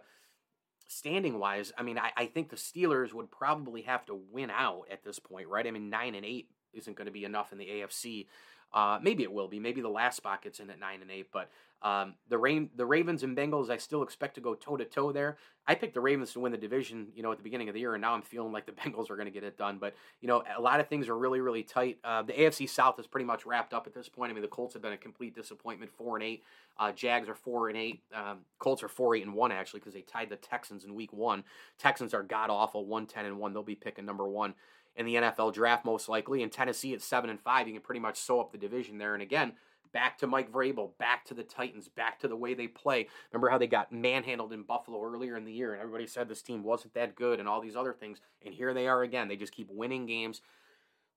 standing 0.93 1.39
wise, 1.39 1.71
I 1.77 1.83
mean, 1.83 1.97
I, 1.97 2.11
I 2.15 2.25
think 2.25 2.49
the 2.49 2.55
Steelers 2.55 3.13
would 3.13 3.31
probably 3.31 3.81
have 3.83 4.05
to 4.05 4.19
win 4.31 4.49
out 4.49 4.83
at 4.91 5.03
this 5.03 5.19
point, 5.19 5.47
right? 5.47 5.65
I 5.65 5.71
mean, 5.71 5.89
nine 5.89 6.15
and 6.15 6.25
eight 6.25 6.49
isn't 6.73 6.95
going 6.95 7.05
to 7.05 7.11
be 7.11 7.25
enough 7.25 7.51
in 7.51 7.57
the 7.57 7.67
AFC. 7.67 8.27
Uh, 8.73 8.99
maybe 9.01 9.23
it 9.23 9.31
will 9.31 9.47
be. 9.47 9.59
Maybe 9.59 9.81
the 9.81 9.89
last 9.89 10.17
spot 10.17 10.41
gets 10.41 10.59
in 10.59 10.69
at 10.69 10.79
nine 10.79 11.01
and 11.01 11.11
eight, 11.11 11.27
but 11.31 11.49
um, 11.83 12.15
the 12.29 12.37
rain, 12.37 12.69
the 12.77 12.85
Ravens 12.85 13.23
and 13.23 13.35
Bengals, 13.35 13.69
I 13.69 13.75
still 13.75 14.03
expect 14.03 14.35
to 14.35 14.41
go 14.41 14.55
toe 14.55 14.77
to 14.77 14.85
toe 14.85 15.11
there. 15.11 15.37
I 15.67 15.75
picked 15.75 15.93
the 15.93 16.01
Ravens 16.01 16.31
to 16.33 16.39
win 16.39 16.53
the 16.53 16.57
division, 16.57 17.09
you 17.13 17.23
know, 17.23 17.31
at 17.31 17.37
the 17.37 17.43
beginning 17.43 17.67
of 17.67 17.73
the 17.73 17.81
year, 17.81 17.93
and 17.93 18.01
now 18.01 18.13
I'm 18.13 18.21
feeling 18.21 18.53
like 18.53 18.65
the 18.65 18.71
Bengals 18.73 19.09
are 19.09 19.15
going 19.15 19.27
to 19.27 19.31
get 19.31 19.43
it 19.43 19.57
done. 19.57 19.79
But 19.79 19.93
you 20.21 20.29
know, 20.29 20.43
a 20.55 20.61
lot 20.61 20.79
of 20.79 20.87
things 20.87 21.09
are 21.09 21.17
really, 21.17 21.41
really 21.41 21.61
tight. 21.61 21.99
Uh, 22.03 22.21
the 22.21 22.31
AFC 22.31 22.69
South 22.69 22.99
is 22.99 23.07
pretty 23.07 23.25
much 23.25 23.45
wrapped 23.45 23.73
up 23.73 23.85
at 23.85 23.93
this 23.93 24.07
point. 24.07 24.31
I 24.31 24.33
mean, 24.33 24.41
the 24.41 24.47
Colts 24.47 24.73
have 24.73 24.81
been 24.81 24.93
a 24.93 24.97
complete 24.97 25.35
disappointment, 25.35 25.91
four 25.91 26.15
and 26.15 26.23
eight. 26.23 26.43
Uh, 26.79 26.93
Jags 26.93 27.27
are 27.27 27.35
four 27.35 27.67
and 27.67 27.77
eight. 27.77 28.01
Um, 28.13 28.39
Colts 28.59 28.81
are 28.81 28.87
four 28.87 29.15
eight 29.15 29.23
and 29.23 29.33
one 29.33 29.51
actually 29.51 29.81
because 29.81 29.93
they 29.93 30.01
tied 30.01 30.29
the 30.29 30.37
Texans 30.37 30.85
in 30.85 30.95
Week 30.95 31.11
One. 31.11 31.43
Texans 31.77 32.13
are 32.13 32.23
god 32.23 32.49
awful, 32.49 32.85
one 32.85 33.07
ten 33.07 33.25
and 33.25 33.37
one. 33.39 33.51
They'll 33.51 33.61
be 33.61 33.75
picking 33.75 34.05
number 34.05 34.27
one 34.27 34.53
in 34.95 35.05
the 35.05 35.15
NFL 35.15 35.53
draft 35.53 35.83
most 35.83 36.07
likely. 36.07 36.43
And 36.43 36.51
Tennessee 36.51 36.93
at 36.93 37.01
seven 37.01 37.29
and 37.29 37.41
five, 37.41 37.67
you 37.67 37.73
can 37.73 37.81
pretty 37.81 37.99
much 37.99 38.17
sew 38.17 38.39
up 38.39 38.53
the 38.53 38.57
division 38.57 38.99
there. 38.99 39.13
And 39.13 39.21
again 39.21 39.53
back 39.93 40.17
to 40.17 40.27
Mike 40.27 40.51
Vrabel, 40.51 40.97
back 40.97 41.23
to 41.25 41.33
the 41.33 41.43
Titans, 41.43 41.87
back 41.87 42.19
to 42.19 42.27
the 42.27 42.35
way 42.35 42.53
they 42.53 42.67
play. 42.67 43.07
Remember 43.31 43.49
how 43.49 43.57
they 43.57 43.67
got 43.67 43.91
manhandled 43.91 44.51
in 44.51 44.63
Buffalo 44.63 45.01
earlier 45.01 45.37
in 45.37 45.45
the 45.45 45.53
year, 45.53 45.73
and 45.73 45.81
everybody 45.81 46.07
said 46.07 46.27
this 46.27 46.41
team 46.41 46.63
wasn't 46.63 46.93
that 46.95 47.15
good 47.15 47.39
and 47.39 47.47
all 47.47 47.61
these 47.61 47.75
other 47.75 47.93
things. 47.93 48.19
And 48.43 48.53
here 48.53 48.73
they 48.73 48.87
are 48.87 49.03
again. 49.03 49.27
They 49.27 49.35
just 49.35 49.53
keep 49.53 49.69
winning 49.71 50.05
games 50.05 50.41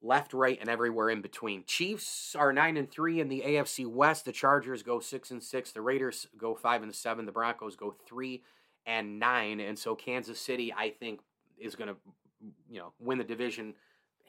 left, 0.03 0.35
right, 0.35 0.59
and 0.61 0.69
everywhere 0.69 1.11
in 1.11 1.23
between. 1.23 1.65
Chiefs 1.67 2.37
are 2.39 2.53
nine 2.53 2.77
and 2.77 2.91
three 2.91 3.21
in 3.21 3.29
the 3.29 3.43
AFC 3.47 3.87
West. 3.87 4.25
The 4.25 4.33
Chargers 4.33 4.83
go 4.83 5.01
six 5.01 5.31
and 5.31 5.43
six. 5.43 5.73
The 5.73 5.81
Raiders 5.81 6.27
go 6.39 6.55
five 6.55 6.83
and 6.83 6.95
seven. 6.95 7.27
The 7.27 7.33
Broncos 7.33 7.77
go 7.77 7.97
three 8.07 8.43
and 8.85 9.19
nine. 9.19 9.59
And 9.61 9.79
so 9.79 9.95
Kansas 9.95 10.41
City, 10.41 10.73
I 10.73 10.91
think, 10.91 11.21
is 11.59 11.75
going 11.75 11.89
to, 11.89 11.97
you 12.71 12.79
know, 12.79 12.93
win 13.01 13.19
the 13.19 13.25
division 13.25 13.75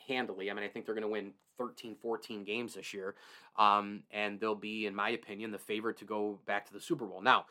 handily. 0.08 0.50
I 0.50 0.54
mean, 0.54 0.63
I 0.63 0.67
think 0.67 0.86
they're 0.86 0.96
going 0.96 1.04
to 1.04 1.08
win 1.08 1.34
13, 1.58 1.96
14 2.02 2.43
games 2.43 2.76
this 2.76 2.93
year. 2.93 3.15
Um, 3.58 4.04
and 4.12 4.39
they'll 4.39 4.56
be, 4.56 4.86
in 4.86 4.96
my 4.96 5.10
opinion, 5.10 5.52
the 5.52 5.58
favorite 5.58 5.98
to 6.00 6.06
go 6.06 6.39
back 6.46 6.67
to 6.67 6.74
the 6.74 6.82
Super 6.82 7.06
Bowl. 7.06 7.22
Now, 7.22 7.46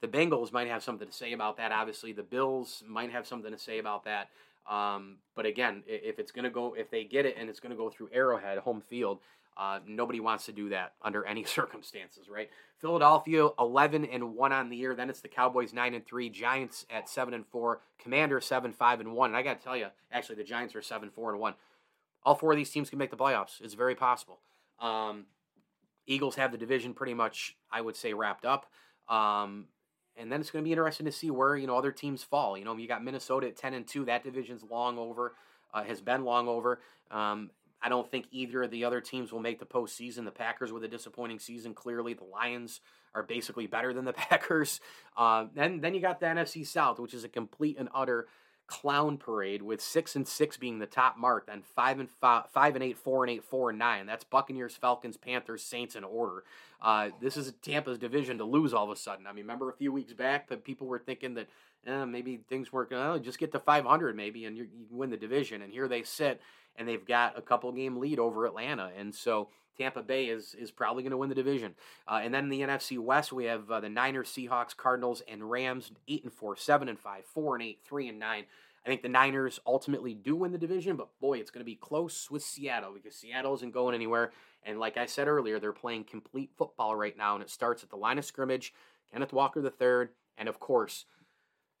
the 0.00 0.08
Bengals 0.08 0.52
might 0.52 0.68
have 0.68 0.82
something 0.82 1.08
to 1.08 1.14
say 1.14 1.32
about 1.32 1.56
that. 1.56 1.72
Obviously, 1.72 2.12
the 2.12 2.22
Bills 2.22 2.82
might 2.86 3.10
have 3.12 3.26
something 3.26 3.52
to 3.52 3.58
say 3.58 3.78
about 3.78 4.04
that. 4.04 4.28
Um, 4.68 5.18
but 5.34 5.46
again, 5.46 5.82
if 5.86 6.18
it's 6.18 6.30
going 6.30 6.44
to 6.44 6.50
go, 6.50 6.74
if 6.74 6.90
they 6.90 7.04
get 7.04 7.26
it 7.26 7.36
and 7.38 7.48
it's 7.48 7.60
going 7.60 7.70
to 7.70 7.76
go 7.76 7.90
through 7.90 8.10
Arrowhead, 8.12 8.58
home 8.58 8.80
field, 8.80 9.20
uh, 9.56 9.80
nobody 9.86 10.20
wants 10.20 10.46
to 10.46 10.52
do 10.52 10.68
that 10.70 10.94
under 11.02 11.24
any 11.24 11.44
circumstances, 11.44 12.28
right? 12.28 12.48
Philadelphia 12.78 13.48
11 13.58 14.04
and 14.04 14.34
1 14.34 14.52
on 14.52 14.68
the 14.70 14.76
year. 14.76 14.94
Then 14.94 15.10
it's 15.10 15.20
the 15.20 15.28
Cowboys 15.28 15.72
9 15.72 15.94
and 15.94 16.06
3, 16.06 16.30
Giants 16.30 16.86
at 16.90 17.08
7 17.08 17.34
and 17.34 17.46
4, 17.46 17.80
Commander 17.98 18.40
7 18.40 18.72
5 18.72 19.00
and 19.00 19.12
1. 19.12 19.30
And 19.30 19.36
I 19.36 19.42
got 19.42 19.58
to 19.58 19.64
tell 19.64 19.76
you, 19.76 19.86
actually 20.12 20.36
the 20.36 20.44
Giants 20.44 20.74
are 20.74 20.82
7 20.82 21.10
4 21.10 21.32
and 21.32 21.40
1 21.40 21.54
all 22.24 22.34
four 22.34 22.52
of 22.52 22.56
these 22.56 22.70
teams 22.70 22.90
can 22.90 22.98
make 22.98 23.10
the 23.10 23.16
playoffs. 23.16 23.60
It's 23.60 23.74
very 23.74 23.94
possible. 23.94 24.40
Um, 24.80 25.26
Eagles 26.06 26.36
have 26.36 26.52
the 26.52 26.58
division 26.58 26.94
pretty 26.94 27.14
much, 27.14 27.56
I 27.70 27.80
would 27.80 27.96
say, 27.96 28.12
wrapped 28.12 28.44
up. 28.44 28.66
Um, 29.08 29.66
and 30.16 30.30
then 30.30 30.40
it's 30.40 30.50
going 30.50 30.62
to 30.62 30.66
be 30.66 30.72
interesting 30.72 31.06
to 31.06 31.12
see 31.12 31.30
where 31.30 31.56
you 31.56 31.66
know 31.66 31.76
other 31.76 31.92
teams 31.92 32.22
fall. 32.22 32.56
You 32.58 32.64
know, 32.64 32.76
you 32.76 32.88
got 32.88 33.02
Minnesota 33.04 33.48
at 33.48 33.56
ten 33.56 33.74
and 33.74 33.86
two. 33.86 34.04
That 34.04 34.24
division's 34.24 34.62
long 34.62 34.98
over, 34.98 35.34
uh, 35.72 35.84
has 35.84 36.00
been 36.00 36.24
long 36.24 36.48
over. 36.48 36.80
Um, 37.10 37.50
I 37.82 37.88
don't 37.88 38.08
think 38.08 38.26
either 38.30 38.62
of 38.62 38.70
the 38.70 38.84
other 38.84 39.00
teams 39.00 39.32
will 39.32 39.40
make 39.40 39.58
the 39.58 39.64
postseason. 39.64 40.24
The 40.24 40.30
Packers 40.30 40.72
with 40.72 40.84
a 40.84 40.88
disappointing 40.88 41.38
season. 41.38 41.74
Clearly, 41.74 42.14
the 42.14 42.24
Lions 42.24 42.80
are 43.14 43.22
basically 43.22 43.66
better 43.66 43.92
than 43.92 44.04
the 44.04 44.12
Packers. 44.12 44.80
Uh, 45.16 45.46
then 45.54 45.80
then 45.80 45.94
you 45.94 46.00
got 46.00 46.20
the 46.20 46.26
NFC 46.26 46.66
South, 46.66 46.98
which 46.98 47.14
is 47.14 47.24
a 47.24 47.28
complete 47.28 47.78
and 47.78 47.88
utter 47.94 48.28
clown 48.66 49.18
parade 49.18 49.62
with 49.62 49.80
six 49.80 50.16
and 50.16 50.26
six 50.26 50.56
being 50.56 50.78
the 50.78 50.86
top 50.86 51.18
mark, 51.18 51.46
then 51.46 51.62
five 51.62 51.98
and 51.98 52.08
five, 52.08 52.44
five 52.52 52.74
and 52.74 52.82
eight, 52.82 52.96
four 52.96 53.24
and 53.24 53.30
eight, 53.30 53.44
four 53.44 53.70
and 53.70 53.78
nine. 53.78 54.06
That's 54.06 54.24
Buccaneers, 54.24 54.76
Falcons, 54.76 55.16
Panthers, 55.16 55.62
Saints 55.62 55.94
in 55.94 56.04
order. 56.04 56.44
Uh, 56.80 57.10
this 57.20 57.36
is 57.36 57.52
Tampa's 57.62 57.98
division 57.98 58.38
to 58.38 58.44
lose 58.44 58.72
all 58.72 58.84
of 58.84 58.90
a 58.90 58.96
sudden. 58.96 59.26
I 59.26 59.32
mean, 59.32 59.44
remember 59.44 59.70
a 59.70 59.74
few 59.74 59.92
weeks 59.92 60.12
back 60.12 60.48
that 60.48 60.64
people 60.64 60.86
were 60.86 60.98
thinking 60.98 61.34
that 61.34 61.48
eh, 61.86 62.04
maybe 62.04 62.40
things 62.48 62.72
weren't 62.72 62.90
going 62.90 63.18
to 63.18 63.24
just 63.24 63.38
get 63.38 63.52
to 63.52 63.60
500 63.60 64.16
maybe 64.16 64.44
and 64.46 64.56
you 64.56 64.68
win 64.90 65.10
the 65.10 65.16
division. 65.16 65.62
And 65.62 65.72
here 65.72 65.86
they 65.86 66.02
sit 66.02 66.40
and 66.76 66.88
they've 66.88 67.04
got 67.04 67.38
a 67.38 67.42
couple 67.42 67.70
game 67.72 67.98
lead 67.98 68.18
over 68.18 68.46
Atlanta. 68.46 68.90
And 68.96 69.14
so 69.14 69.48
Tampa 69.76 70.02
Bay 70.02 70.26
is 70.26 70.54
is 70.54 70.70
probably 70.70 71.02
going 71.02 71.12
to 71.12 71.16
win 71.16 71.28
the 71.28 71.34
division. 71.34 71.74
Uh, 72.06 72.20
and 72.22 72.32
then 72.32 72.44
in 72.44 72.50
the 72.50 72.60
NFC 72.60 72.98
West, 72.98 73.32
we 73.32 73.44
have 73.44 73.70
uh, 73.70 73.80
the 73.80 73.88
Niners, 73.88 74.28
Seahawks, 74.28 74.76
Cardinals, 74.76 75.22
and 75.28 75.50
Rams, 75.50 75.92
eight 76.08 76.24
and 76.24 76.32
four, 76.32 76.56
seven 76.56 76.88
and 76.88 76.98
five, 76.98 77.24
four 77.24 77.54
and 77.54 77.62
eight, 77.62 77.80
three 77.84 78.08
and 78.08 78.18
nine. 78.18 78.44
I 78.84 78.88
think 78.88 79.02
the 79.02 79.08
Niners 79.08 79.60
ultimately 79.64 80.12
do 80.12 80.34
win 80.34 80.50
the 80.50 80.58
division, 80.58 80.96
but 80.96 81.08
boy, 81.20 81.38
it's 81.38 81.52
going 81.52 81.60
to 81.60 81.70
be 81.70 81.76
close 81.76 82.30
with 82.30 82.42
Seattle 82.42 82.92
because 82.92 83.14
Seattle 83.14 83.54
isn't 83.54 83.72
going 83.72 83.94
anywhere. 83.94 84.32
And 84.64 84.80
like 84.80 84.96
I 84.96 85.06
said 85.06 85.28
earlier, 85.28 85.60
they're 85.60 85.72
playing 85.72 86.04
complete 86.04 86.50
football 86.56 86.96
right 86.96 87.16
now, 87.16 87.34
and 87.34 87.42
it 87.42 87.50
starts 87.50 87.84
at 87.84 87.90
the 87.90 87.96
line 87.96 88.18
of 88.18 88.24
scrimmage. 88.24 88.74
Kenneth 89.12 89.32
Walker 89.32 89.60
III, 89.60 90.08
and 90.36 90.48
of 90.48 90.58
course, 90.58 91.04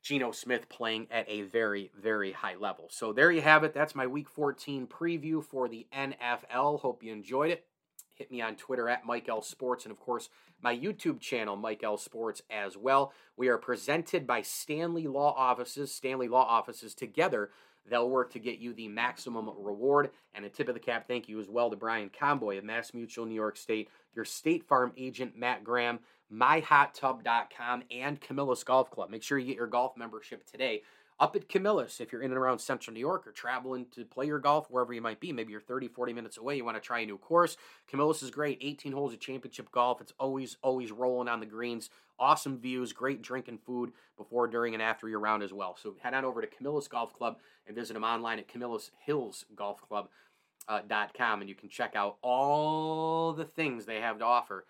Geno 0.02 0.32
Smith 0.32 0.68
playing 0.68 1.06
at 1.10 1.28
a 1.28 1.42
very, 1.42 1.90
very 2.00 2.32
high 2.32 2.56
level. 2.56 2.88
So 2.90 3.12
there 3.12 3.30
you 3.30 3.40
have 3.40 3.64
it. 3.64 3.72
That's 3.72 3.94
my 3.94 4.06
Week 4.06 4.28
14 4.28 4.86
preview 4.86 5.44
for 5.44 5.68
the 5.68 5.86
NFL. 5.96 6.80
Hope 6.80 7.02
you 7.02 7.12
enjoyed 7.12 7.50
it. 7.50 7.66
Hit 8.14 8.30
me 8.30 8.40
on 8.40 8.56
Twitter 8.56 8.88
at 8.88 9.06
Mike 9.06 9.28
L 9.28 9.42
Sports, 9.42 9.84
and 9.84 9.92
of 9.92 9.98
course, 9.98 10.28
my 10.62 10.76
YouTube 10.76 11.20
channel, 11.20 11.56
Mike 11.56 11.82
L 11.82 11.96
Sports, 11.96 12.42
as 12.50 12.76
well. 12.76 13.12
We 13.36 13.48
are 13.48 13.58
presented 13.58 14.26
by 14.26 14.42
Stanley 14.42 15.06
Law 15.06 15.34
Offices. 15.36 15.94
Stanley 15.94 16.28
Law 16.28 16.44
Offices 16.44 16.94
together, 16.94 17.50
they'll 17.88 18.08
work 18.08 18.32
to 18.32 18.38
get 18.38 18.58
you 18.58 18.72
the 18.72 18.88
maximum 18.88 19.50
reward. 19.58 20.10
And 20.34 20.44
a 20.44 20.48
tip 20.48 20.68
of 20.68 20.74
the 20.74 20.80
cap 20.80 21.08
thank 21.08 21.28
you 21.28 21.40
as 21.40 21.48
well 21.48 21.70
to 21.70 21.76
Brian 21.76 22.10
Comboy 22.10 22.58
of 22.58 22.64
Mass 22.64 22.94
Mutual 22.94 23.26
New 23.26 23.34
York 23.34 23.56
State, 23.56 23.88
your 24.14 24.24
State 24.24 24.64
Farm 24.64 24.92
agent, 24.96 25.36
Matt 25.36 25.64
Graham, 25.64 25.98
myhottub.com, 26.32 27.82
and 27.90 28.20
Camillus 28.20 28.64
Golf 28.64 28.90
Club. 28.90 29.10
Make 29.10 29.22
sure 29.22 29.38
you 29.38 29.46
get 29.48 29.56
your 29.56 29.66
golf 29.66 29.96
membership 29.96 30.44
today 30.44 30.82
up 31.20 31.36
at 31.36 31.48
Camillus 31.48 32.00
if 32.00 32.12
you're 32.12 32.22
in 32.22 32.30
and 32.30 32.38
around 32.38 32.58
central 32.58 32.94
New 32.94 33.00
York 33.00 33.26
or 33.26 33.32
traveling 33.32 33.86
to 33.94 34.04
play 34.04 34.26
your 34.26 34.38
golf 34.38 34.70
wherever 34.70 34.92
you 34.92 35.00
might 35.00 35.20
be. 35.20 35.32
Maybe 35.32 35.52
you're 35.52 35.60
30, 35.60 35.88
40 35.88 36.12
minutes 36.12 36.36
away. 36.36 36.56
You 36.56 36.64
want 36.64 36.76
to 36.76 36.80
try 36.80 37.00
a 37.00 37.06
new 37.06 37.18
course. 37.18 37.56
Camillus 37.88 38.22
is 38.22 38.30
great. 38.30 38.58
18 38.60 38.92
holes 38.92 39.12
of 39.12 39.20
championship 39.20 39.70
golf. 39.70 40.00
It's 40.00 40.12
always, 40.18 40.56
always 40.62 40.90
rolling 40.90 41.28
on 41.28 41.40
the 41.40 41.46
greens. 41.46 41.90
Awesome 42.18 42.58
views, 42.58 42.92
great 42.92 43.22
drinking 43.22 43.58
food 43.64 43.92
before, 44.16 44.46
during, 44.46 44.74
and 44.74 44.82
after 44.82 45.08
your 45.08 45.20
round 45.20 45.42
as 45.42 45.52
well. 45.52 45.76
So 45.80 45.96
head 46.02 46.14
on 46.14 46.24
over 46.24 46.40
to 46.40 46.46
Camillus 46.46 46.88
Golf 46.88 47.12
Club 47.12 47.38
and 47.66 47.74
visit 47.74 47.94
them 47.94 48.04
online 48.04 48.38
at 48.38 48.48
Camillus 48.48 48.90
Hills 49.04 49.44
Golf 49.56 49.80
Club 49.80 50.08
uh, 50.68 50.80
com, 51.16 51.40
and 51.40 51.48
you 51.48 51.54
can 51.54 51.68
check 51.68 51.94
out 51.96 52.16
all 52.22 53.32
the 53.32 53.44
things 53.44 53.84
they 53.84 54.00
have 54.00 54.18
to 54.18 54.24
offer 54.24 54.64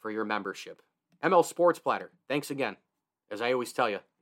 for 0.00 0.10
your 0.10 0.24
membership. 0.24 0.82
ML 1.22 1.44
Sports 1.44 1.78
Platter. 1.78 2.10
Thanks 2.28 2.50
again. 2.50 2.76
As 3.30 3.40
I 3.40 3.52
always 3.52 3.72
tell 3.72 3.88
you, 3.88 4.00